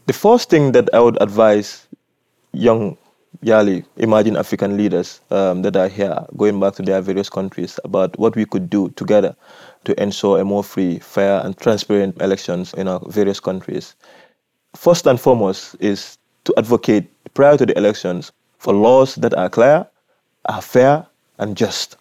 The 0.05 0.13
first 0.13 0.49
thing 0.49 0.73
that 0.73 0.89
I 0.93 0.99
would 0.99 1.21
advise 1.21 1.87
young 2.51 2.97
Yali, 3.41 3.83
emerging 3.97 4.37
African 4.37 4.77
leaders 4.77 5.19
um, 5.31 5.63
that 5.63 5.75
are 5.75 5.87
here, 5.87 6.25
going 6.37 6.59
back 6.59 6.75
to 6.75 6.81
their 6.81 7.01
various 7.01 7.29
countries, 7.29 7.79
about 7.83 8.17
what 8.17 8.35
we 8.35 8.45
could 8.45 8.69
do 8.69 8.89
together 8.91 9.35
to 9.85 10.01
ensure 10.01 10.39
a 10.39 10.45
more 10.45 10.63
free, 10.63 10.99
fair, 10.99 11.41
and 11.43 11.57
transparent 11.57 12.21
elections 12.21 12.73
in 12.75 12.87
our 12.87 13.01
various 13.09 13.39
countries. 13.39 13.95
First 14.75 15.07
and 15.07 15.19
foremost 15.19 15.75
is 15.79 16.17
to 16.45 16.53
advocate 16.57 17.09
prior 17.33 17.57
to 17.57 17.65
the 17.65 17.77
elections 17.77 18.31
for 18.57 18.73
laws 18.73 19.15
that 19.15 19.33
are 19.33 19.49
clear, 19.49 19.85
are 20.45 20.61
fair, 20.61 21.05
and 21.39 21.57
just. 21.57 21.97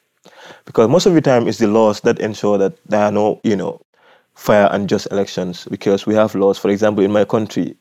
Because 0.65 0.89
most 0.89 1.07
of 1.07 1.15
the 1.15 1.21
time 1.21 1.49
it's 1.49 1.59
the 1.59 1.67
laws 1.67 2.01
that 2.01 2.19
ensure 2.21 2.59
that 2.59 2.77
there 2.87 3.03
are 3.05 3.13
no, 3.13 3.41
you 3.45 3.57
know, 3.57 3.81
fair 4.35 4.69
and 4.73 4.89
just 4.89 5.09
elections. 5.11 5.67
Because 5.71 6.07
we 6.07 6.15
have 6.15 6.35
laws, 6.35 6.59
for 6.59 6.71
example, 6.71 7.05
in 7.05 7.13
my 7.13 7.25
country, 7.25 7.77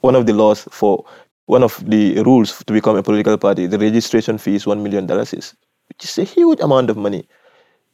one 0.00 0.14
of 0.14 0.26
the 0.26 0.32
laws 0.32 0.66
for 0.70 1.04
one 1.46 1.62
of 1.62 1.82
the 1.88 2.22
rules 2.22 2.62
to 2.64 2.72
become 2.72 2.96
a 2.96 3.02
political 3.02 3.38
party, 3.38 3.66
the 3.66 3.78
registration 3.78 4.36
fee 4.36 4.56
is 4.56 4.66
one 4.66 4.82
million 4.82 5.06
dollars, 5.06 5.32
which 5.32 6.04
is 6.04 6.18
a 6.18 6.24
huge 6.24 6.60
amount 6.60 6.90
of 6.90 6.96
money. 6.96 7.26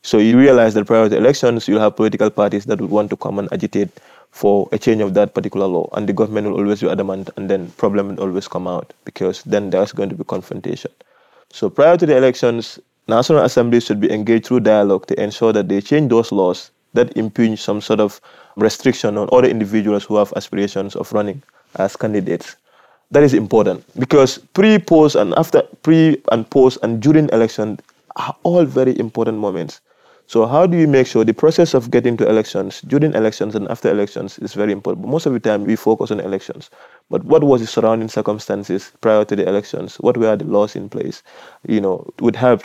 So 0.02 0.18
you 0.18 0.36
realize 0.36 0.74
that 0.74 0.86
prior 0.86 1.08
to 1.08 1.16
elections, 1.16 1.68
you'll 1.68 1.80
have 1.80 1.94
political 1.94 2.30
parties 2.30 2.64
that 2.64 2.80
would 2.80 2.90
want 2.90 3.10
to 3.10 3.16
come 3.16 3.38
and 3.38 3.52
agitate 3.52 3.90
for 4.32 4.68
a 4.72 4.78
change 4.78 5.00
of 5.00 5.14
that 5.14 5.34
particular 5.34 5.66
law, 5.66 5.88
and 5.92 6.08
the 6.08 6.12
government 6.12 6.48
will 6.48 6.58
always 6.58 6.80
be 6.80 6.88
adamant, 6.88 7.30
and 7.36 7.48
then 7.48 7.70
problem 7.72 8.08
will 8.08 8.20
always 8.24 8.48
come 8.48 8.66
out 8.66 8.92
because 9.04 9.42
then 9.44 9.70
there's 9.70 9.92
going 9.92 10.08
to 10.08 10.16
be 10.16 10.24
confrontation. 10.24 10.90
So 11.52 11.70
prior 11.70 11.96
to 11.98 12.06
the 12.06 12.16
elections, 12.16 12.80
National 13.08 13.44
Assemblies 13.44 13.84
should 13.84 14.00
be 14.00 14.10
engaged 14.10 14.46
through 14.46 14.60
dialogue 14.60 15.06
to 15.06 15.22
ensure 15.22 15.52
that 15.52 15.68
they 15.68 15.80
change 15.80 16.08
those 16.10 16.32
laws 16.32 16.70
that 16.94 17.16
impinge 17.16 17.60
some 17.60 17.80
sort 17.80 18.00
of 18.00 18.20
restriction 18.56 19.16
on 19.18 19.28
other 19.32 19.48
individuals 19.48 20.04
who 20.04 20.16
have 20.16 20.32
aspirations 20.36 20.96
of 20.96 21.12
running 21.12 21.42
as 21.76 21.96
candidates. 21.96 22.56
That 23.10 23.22
is 23.22 23.34
important 23.34 23.84
because 23.98 24.38
pre, 24.38 24.78
post, 24.78 25.16
and 25.16 25.34
after 25.34 25.62
pre 25.82 26.22
and 26.32 26.48
post 26.48 26.78
and 26.82 27.00
during 27.00 27.28
election 27.30 27.78
are 28.16 28.34
all 28.42 28.64
very 28.64 28.98
important 28.98 29.38
moments 29.38 29.80
so 30.32 30.46
how 30.46 30.66
do 30.66 30.78
you 30.78 30.88
make 30.88 31.06
sure 31.06 31.26
the 31.26 31.34
process 31.34 31.74
of 31.74 31.90
getting 31.90 32.16
to 32.16 32.26
elections, 32.26 32.80
during 32.80 33.12
elections 33.12 33.54
and 33.54 33.68
after 33.68 33.90
elections 33.90 34.38
is 34.38 34.54
very 34.54 34.72
important. 34.72 35.02
But 35.02 35.10
most 35.10 35.26
of 35.26 35.34
the 35.34 35.40
time 35.40 35.64
we 35.64 35.76
focus 35.76 36.10
on 36.10 36.20
elections. 36.20 36.70
But 37.10 37.22
what 37.24 37.44
was 37.44 37.60
the 37.60 37.66
surrounding 37.66 38.08
circumstances 38.08 38.92
prior 39.02 39.26
to 39.26 39.36
the 39.36 39.46
elections? 39.46 39.96
What 39.96 40.16
were 40.16 40.34
the 40.34 40.46
laws 40.46 40.74
in 40.74 40.88
place? 40.88 41.22
You 41.68 41.82
know, 41.82 42.10
would 42.20 42.34
help 42.34 42.62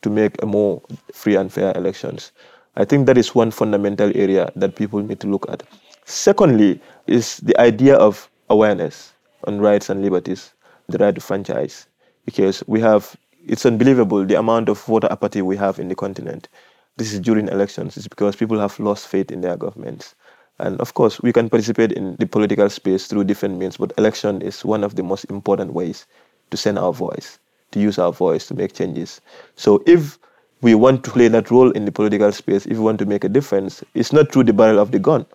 to 0.00 0.08
make 0.08 0.42
a 0.42 0.46
more 0.46 0.80
free 1.12 1.36
and 1.36 1.52
fair 1.52 1.76
elections. 1.76 2.32
I 2.76 2.86
think 2.86 3.04
that 3.08 3.18
is 3.18 3.34
one 3.34 3.50
fundamental 3.50 4.10
area 4.16 4.50
that 4.56 4.76
people 4.76 5.02
need 5.02 5.20
to 5.20 5.26
look 5.26 5.44
at. 5.50 5.64
Secondly, 6.06 6.80
is 7.08 7.36
the 7.40 7.60
idea 7.60 7.96
of 7.96 8.30
awareness 8.48 9.12
on 9.44 9.60
rights 9.60 9.90
and 9.90 10.02
liberties, 10.02 10.54
the 10.88 10.96
right 10.96 11.14
to 11.14 11.20
franchise. 11.20 11.88
Because 12.24 12.64
we 12.66 12.80
have, 12.80 13.14
it's 13.46 13.66
unbelievable 13.66 14.24
the 14.24 14.38
amount 14.38 14.70
of 14.70 14.82
voter 14.84 15.08
apathy 15.10 15.42
we 15.42 15.58
have 15.58 15.78
in 15.78 15.88
the 15.88 15.94
continent 15.94 16.48
this 16.96 17.12
is 17.12 17.20
during 17.20 17.48
elections, 17.48 17.96
it's 17.96 18.08
because 18.08 18.36
people 18.36 18.58
have 18.58 18.78
lost 18.78 19.08
faith 19.08 19.30
in 19.30 19.40
their 19.40 19.56
governments. 19.56 20.14
And 20.58 20.80
of 20.80 20.94
course, 20.94 21.20
we 21.20 21.32
can 21.32 21.48
participate 21.48 21.92
in 21.92 22.16
the 22.16 22.26
political 22.26 22.68
space 22.68 23.06
through 23.06 23.24
different 23.24 23.58
means, 23.58 23.78
but 23.78 23.92
election 23.98 24.42
is 24.42 24.64
one 24.64 24.84
of 24.84 24.96
the 24.96 25.02
most 25.02 25.24
important 25.24 25.72
ways 25.72 26.06
to 26.50 26.56
send 26.56 26.78
our 26.78 26.92
voice, 26.92 27.38
to 27.72 27.80
use 27.80 27.98
our 27.98 28.12
voice 28.12 28.46
to 28.48 28.54
make 28.54 28.74
changes. 28.74 29.20
So 29.56 29.82
if 29.86 30.18
we 30.60 30.74
want 30.74 31.02
to 31.04 31.10
play 31.10 31.28
that 31.28 31.50
role 31.50 31.70
in 31.70 31.86
the 31.86 31.92
political 31.92 32.30
space, 32.30 32.66
if 32.66 32.76
we 32.76 32.84
want 32.84 32.98
to 33.00 33.06
make 33.06 33.24
a 33.24 33.28
difference, 33.28 33.82
it's 33.94 34.12
not 34.12 34.30
through 34.30 34.44
the 34.44 34.52
barrel 34.52 34.78
of 34.78 34.92
the 34.92 34.98
gun. 34.98 35.26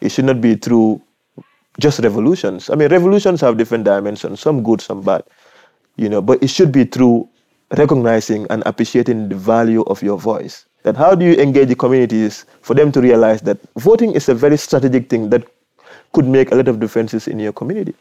It 0.00 0.10
should 0.10 0.26
not 0.26 0.40
be 0.40 0.54
through 0.54 1.00
just 1.80 2.00
revolutions. 2.00 2.68
I 2.68 2.74
mean, 2.74 2.90
revolutions 2.90 3.40
have 3.40 3.56
different 3.56 3.84
dimensions, 3.84 4.40
some 4.40 4.62
good, 4.62 4.80
some 4.80 5.00
bad, 5.00 5.24
you 5.96 6.08
know, 6.08 6.20
but 6.20 6.42
it 6.42 6.50
should 6.50 6.70
be 6.70 6.84
through 6.84 7.28
recognizing 7.76 8.46
and 8.50 8.62
appreciating 8.66 9.30
the 9.30 9.36
value 9.36 9.82
of 9.84 10.02
your 10.02 10.18
voice 10.18 10.66
that 10.82 10.96
how 10.96 11.14
do 11.14 11.24
you 11.24 11.34
engage 11.34 11.68
the 11.68 11.76
communities 11.76 12.44
for 12.60 12.74
them 12.74 12.90
to 12.92 13.00
realize 13.00 13.40
that 13.42 13.58
voting 13.76 14.12
is 14.12 14.28
a 14.28 14.34
very 14.34 14.56
strategic 14.56 15.08
thing 15.08 15.30
that 15.30 15.46
could 16.12 16.26
make 16.26 16.52
a 16.52 16.54
lot 16.54 16.68
of 16.68 16.80
differences 16.80 17.28
in 17.28 17.38
your 17.38 17.52
community. 17.52 17.94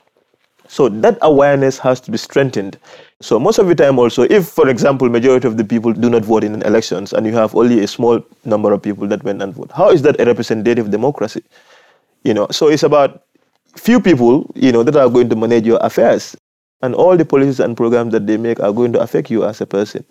So 0.67 0.87
that 0.87 1.17
awareness 1.21 1.77
has 1.79 1.99
to 2.01 2.11
be 2.11 2.17
strengthened. 2.17 2.77
So 3.21 3.37
most 3.39 3.59
of 3.59 3.67
the 3.67 3.75
time 3.75 3.99
also, 3.99 4.23
if 4.23 4.47
for 4.47 4.69
example, 4.69 5.09
majority 5.09 5.47
of 5.47 5.57
the 5.57 5.65
people 5.65 5.91
do 5.91 6.09
not 6.09 6.23
vote 6.23 6.43
in 6.43 6.61
elections 6.61 7.11
and 7.11 7.25
you 7.25 7.33
have 7.33 7.53
only 7.55 7.83
a 7.83 7.87
small 7.87 8.21
number 8.45 8.71
of 8.71 8.81
people 8.81 9.05
that 9.07 9.23
went 9.23 9.41
and 9.41 9.53
vote, 9.53 9.71
how 9.75 9.89
is 9.89 10.01
that 10.03 10.19
a 10.21 10.25
representative 10.25 10.89
democracy? 10.89 11.43
You 12.23 12.33
know, 12.33 12.47
so 12.51 12.69
it's 12.69 12.83
about 12.83 13.23
few 13.75 13.99
people, 13.99 14.49
you 14.55 14.71
know, 14.71 14.83
that 14.83 14.95
are 14.95 15.09
going 15.09 15.29
to 15.29 15.35
manage 15.35 15.65
your 15.65 15.79
affairs. 15.81 16.37
And 16.81 16.95
all 16.95 17.15
the 17.17 17.25
policies 17.25 17.59
and 17.59 17.77
programs 17.77 18.11
that 18.13 18.25
they 18.25 18.37
make 18.37 18.59
are 18.59 18.71
going 18.71 18.93
to 18.93 18.99
affect 19.01 19.29
you 19.29 19.45
as 19.45 19.61
a 19.61 19.65
person. 19.65 20.05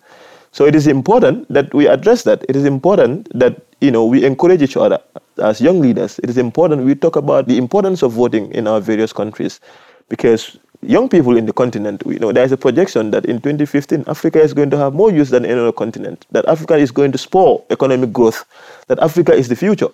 So 0.53 0.67
it 0.67 0.75
is 0.75 0.87
important 0.87 1.47
that 1.53 1.73
we 1.73 1.87
address 1.87 2.25
that. 2.25 2.45
It 2.49 2.57
is 2.57 2.65
important 2.65 3.29
that 3.39 3.63
you 3.81 3.91
know 3.91 4.05
we 4.05 4.25
encourage 4.25 4.63
each 4.63 4.77
other 4.77 4.99
as 5.39 5.61
young 5.61 5.81
leaders. 5.81 6.19
It 6.21 6.31
is 6.31 6.39
important 6.39 6.85
we 6.85 6.95
talk 6.95 7.17
about 7.17 7.47
the 7.47 7.57
importance 7.57 8.03
of 8.03 8.13
voting 8.13 8.53
in 8.53 8.67
our 8.67 8.81
various 8.81 9.13
countries, 9.13 9.61
because 10.09 10.59
young 10.83 11.09
people 11.09 11.37
in 11.37 11.47
the 11.47 11.53
continent, 11.53 12.03
you 12.07 12.19
know, 12.19 12.33
there's 12.33 12.53
a 12.53 12.57
projection 12.57 13.11
that 13.11 13.27
in 13.27 13.37
2015, 13.37 14.05
Africa 14.07 14.41
is 14.41 14.55
going 14.55 14.71
to 14.71 14.77
have 14.77 14.95
more 14.95 15.11
use 15.11 15.31
than 15.31 15.45
any 15.45 15.59
other 15.59 15.73
continent, 15.73 16.27
that 16.31 16.47
Africa 16.47 16.77
is 16.77 16.91
going 16.91 17.13
to 17.13 17.19
spur 17.19 17.59
economic 17.71 18.13
growth, 18.13 18.45
that 18.89 18.99
Africa 18.99 19.33
is 19.33 19.49
the 19.49 19.57
future. 19.57 19.89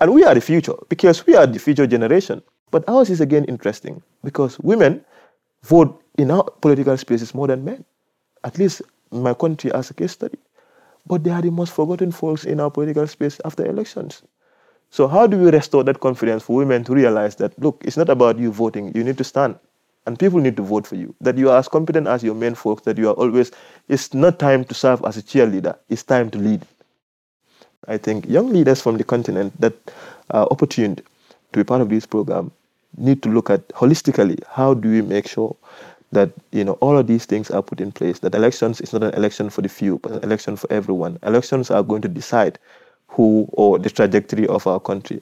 And 0.00 0.14
we 0.14 0.24
are 0.24 0.34
the 0.34 0.40
future 0.40 0.74
because 0.88 1.26
we 1.26 1.36
are 1.36 1.46
the 1.46 1.58
future 1.58 1.86
generation. 1.86 2.42
But 2.70 2.88
ours 2.88 3.10
is 3.10 3.20
again 3.20 3.44
interesting 3.46 4.02
because 4.22 4.58
women 4.60 5.04
vote 5.64 6.00
in 6.16 6.30
our 6.30 6.44
political 6.60 6.96
spaces 6.96 7.34
more 7.34 7.48
than 7.48 7.64
men, 7.64 7.84
at 8.44 8.58
least 8.58 8.82
my 9.10 9.34
country 9.34 9.72
as 9.72 9.90
a 9.90 9.94
case 9.94 10.12
study. 10.12 10.38
But 11.06 11.24
they 11.24 11.30
are 11.30 11.42
the 11.42 11.50
most 11.50 11.72
forgotten 11.72 12.12
folks 12.12 12.44
in 12.44 12.60
our 12.60 12.70
political 12.70 13.06
space 13.06 13.40
after 13.44 13.66
elections. 13.66 14.22
So, 14.90 15.06
how 15.06 15.26
do 15.26 15.38
we 15.38 15.50
restore 15.50 15.84
that 15.84 16.00
confidence 16.00 16.42
for 16.42 16.56
women 16.56 16.84
to 16.84 16.94
realize 16.94 17.36
that, 17.36 17.58
look, 17.58 17.82
it's 17.84 17.96
not 17.96 18.08
about 18.08 18.38
you 18.38 18.52
voting, 18.52 18.92
you 18.94 19.04
need 19.04 19.18
to 19.18 19.24
stand 19.24 19.56
and 20.06 20.18
people 20.18 20.40
need 20.40 20.56
to 20.56 20.62
vote 20.62 20.86
for 20.86 20.96
you. 20.96 21.14
That 21.20 21.38
you 21.38 21.50
are 21.50 21.58
as 21.58 21.68
competent 21.68 22.06
as 22.06 22.22
your 22.22 22.34
men 22.34 22.54
folks, 22.54 22.82
that 22.82 22.98
you 22.98 23.08
are 23.08 23.14
always, 23.14 23.52
it's 23.88 24.14
not 24.14 24.38
time 24.38 24.64
to 24.64 24.74
serve 24.74 25.02
as 25.04 25.16
a 25.16 25.22
cheerleader, 25.22 25.76
it's 25.88 26.02
time 26.02 26.30
to 26.30 26.38
lead. 26.38 26.62
I 27.86 27.96
think 27.96 28.28
young 28.28 28.52
leaders 28.52 28.80
from 28.80 28.96
the 28.96 29.04
continent 29.04 29.58
that 29.60 29.74
are 30.30 30.48
opportune 30.50 30.96
to 30.96 31.02
be 31.52 31.64
part 31.64 31.80
of 31.80 31.88
this 31.88 32.06
program 32.06 32.50
need 32.96 33.22
to 33.22 33.28
look 33.28 33.50
at 33.50 33.66
holistically 33.68 34.42
how 34.48 34.74
do 34.74 34.90
we 34.90 35.00
make 35.00 35.26
sure 35.28 35.56
that 36.12 36.30
you 36.52 36.64
know 36.64 36.72
all 36.74 36.98
of 36.98 37.06
these 37.06 37.24
things 37.24 37.50
are 37.50 37.62
put 37.62 37.80
in 37.80 37.92
place 37.92 38.18
that 38.20 38.34
elections 38.34 38.80
is 38.80 38.92
not 38.92 39.02
an 39.02 39.14
election 39.14 39.48
for 39.50 39.62
the 39.62 39.68
few 39.68 39.98
but 39.98 40.12
an 40.12 40.24
election 40.24 40.56
for 40.56 40.70
everyone 40.72 41.18
elections 41.22 41.70
are 41.70 41.82
going 41.82 42.02
to 42.02 42.08
decide 42.08 42.58
who 43.08 43.48
or 43.52 43.78
the 43.78 43.90
trajectory 43.90 44.46
of 44.48 44.66
our 44.66 44.80
country 44.80 45.20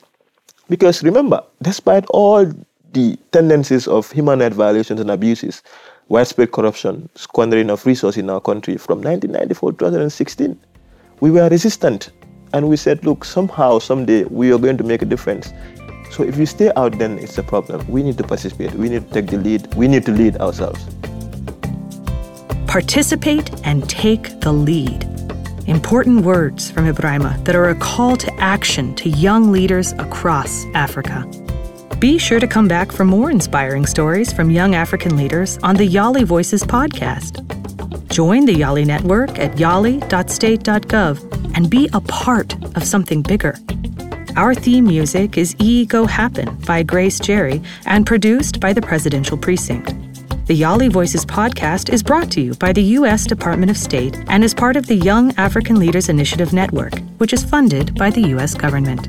because 0.68 1.03
remember 1.03 1.42
despite 1.62 2.07
all 2.07 2.51
the 2.92 3.18
tendencies 3.33 3.87
of 3.87 4.11
human 4.11 4.38
rights 4.40 4.57
violations 4.57 5.01
and 5.01 5.11
abuses, 5.11 5.62
widespread 6.09 6.53
corruption, 6.53 7.09
squandering 7.14 7.70
of 7.70 7.85
resources 7.85 8.18
in 8.18 8.31
our 8.31 8.40
country 8.40 8.77
from 8.77 8.98
1994 8.98 9.72
to 9.72 9.79
2016. 9.79 10.59
We 11.20 11.31
were 11.31 11.48
resistant 11.48 12.11
and 12.55 12.68
we 12.68 12.77
said, 12.77 13.05
look, 13.05 13.24
somehow, 13.24 13.79
someday, 13.79 14.24
we 14.24 14.53
are 14.53 14.59
going 14.59 14.79
to 14.79 14.85
make 14.85 15.03
a 15.03 15.05
difference. 15.05 15.53
So 16.10 16.22
if 16.22 16.36
you 16.36 16.46
stay 16.46 16.70
out, 16.76 16.98
then 16.98 17.18
it's 17.18 17.38
a 17.38 17.42
problem. 17.42 17.86
We 17.88 18.02
need 18.02 18.18
to 18.18 18.24
participate. 18.24 18.72
We 18.74 18.88
need 18.88 19.08
to 19.08 19.14
take 19.14 19.30
the 19.30 19.38
lead. 19.38 19.74
We 19.74 19.88
need 19.88 20.04
to 20.06 20.12
lead 20.12 20.36
ourselves. 20.36 20.84
Participate 22.66 23.50
and 23.64 23.88
take 23.88 24.40
the 24.40 24.52
lead. 24.52 25.04
Important 25.66 26.24
words 26.24 26.70
from 26.70 26.86
Ibrahima 26.86 27.44
that 27.44 27.54
are 27.54 27.68
a 27.68 27.74
call 27.74 28.16
to 28.16 28.34
action 28.40 28.94
to 28.96 29.10
young 29.10 29.52
leaders 29.52 29.92
across 29.92 30.64
Africa. 30.74 31.26
Be 31.98 32.16
sure 32.16 32.38
to 32.38 32.46
come 32.46 32.68
back 32.68 32.92
for 32.92 33.04
more 33.04 33.30
inspiring 33.30 33.84
stories 33.84 34.32
from 34.32 34.50
young 34.50 34.74
African 34.74 35.16
leaders 35.16 35.58
on 35.62 35.76
the 35.76 35.88
Yali 35.88 36.24
Voices 36.24 36.62
podcast. 36.62 37.44
Join 38.08 38.46
the 38.46 38.54
Yali 38.54 38.86
Network 38.86 39.38
at 39.38 39.52
yali.state.gov 39.56 41.56
and 41.56 41.68
be 41.68 41.90
a 41.92 42.00
part 42.00 42.54
of 42.76 42.84
something 42.84 43.22
bigger. 43.22 43.58
Our 44.38 44.55
theme 44.55 44.85
music 44.85 45.37
is 45.37 45.57
E 45.59 45.85
Go 45.85 46.07
Happen 46.07 46.55
by 46.64 46.85
Grace 46.85 47.18
Jerry 47.18 47.61
and 47.87 48.07
produced 48.07 48.61
by 48.61 48.72
the 48.72 48.81
Presidential 48.81 49.37
Precinct. 49.37 49.88
The 50.46 50.61
Yali 50.61 50.92
Voices 50.92 51.27
podcast 51.27 51.92
is 51.92 52.05
brought 52.05 52.31
to 52.31 52.40
you 52.40 52.55
by 52.55 52.72
the 52.72 52.83
U.S. 52.98 53.27
Department 53.27 53.68
of 53.68 53.77
State 53.77 54.16
and 54.29 54.44
is 54.44 54.55
part 54.55 54.77
of 54.77 54.87
the 54.87 54.94
Young 54.94 55.35
African 55.38 55.81
Leaders 55.81 56.09
Initiative 56.09 56.53
Network, 56.53 56.96
which 57.16 57.33
is 57.33 57.42
funded 57.42 57.96
by 57.96 58.11
the 58.11 58.29
U.S. 58.29 58.55
government. 58.55 59.09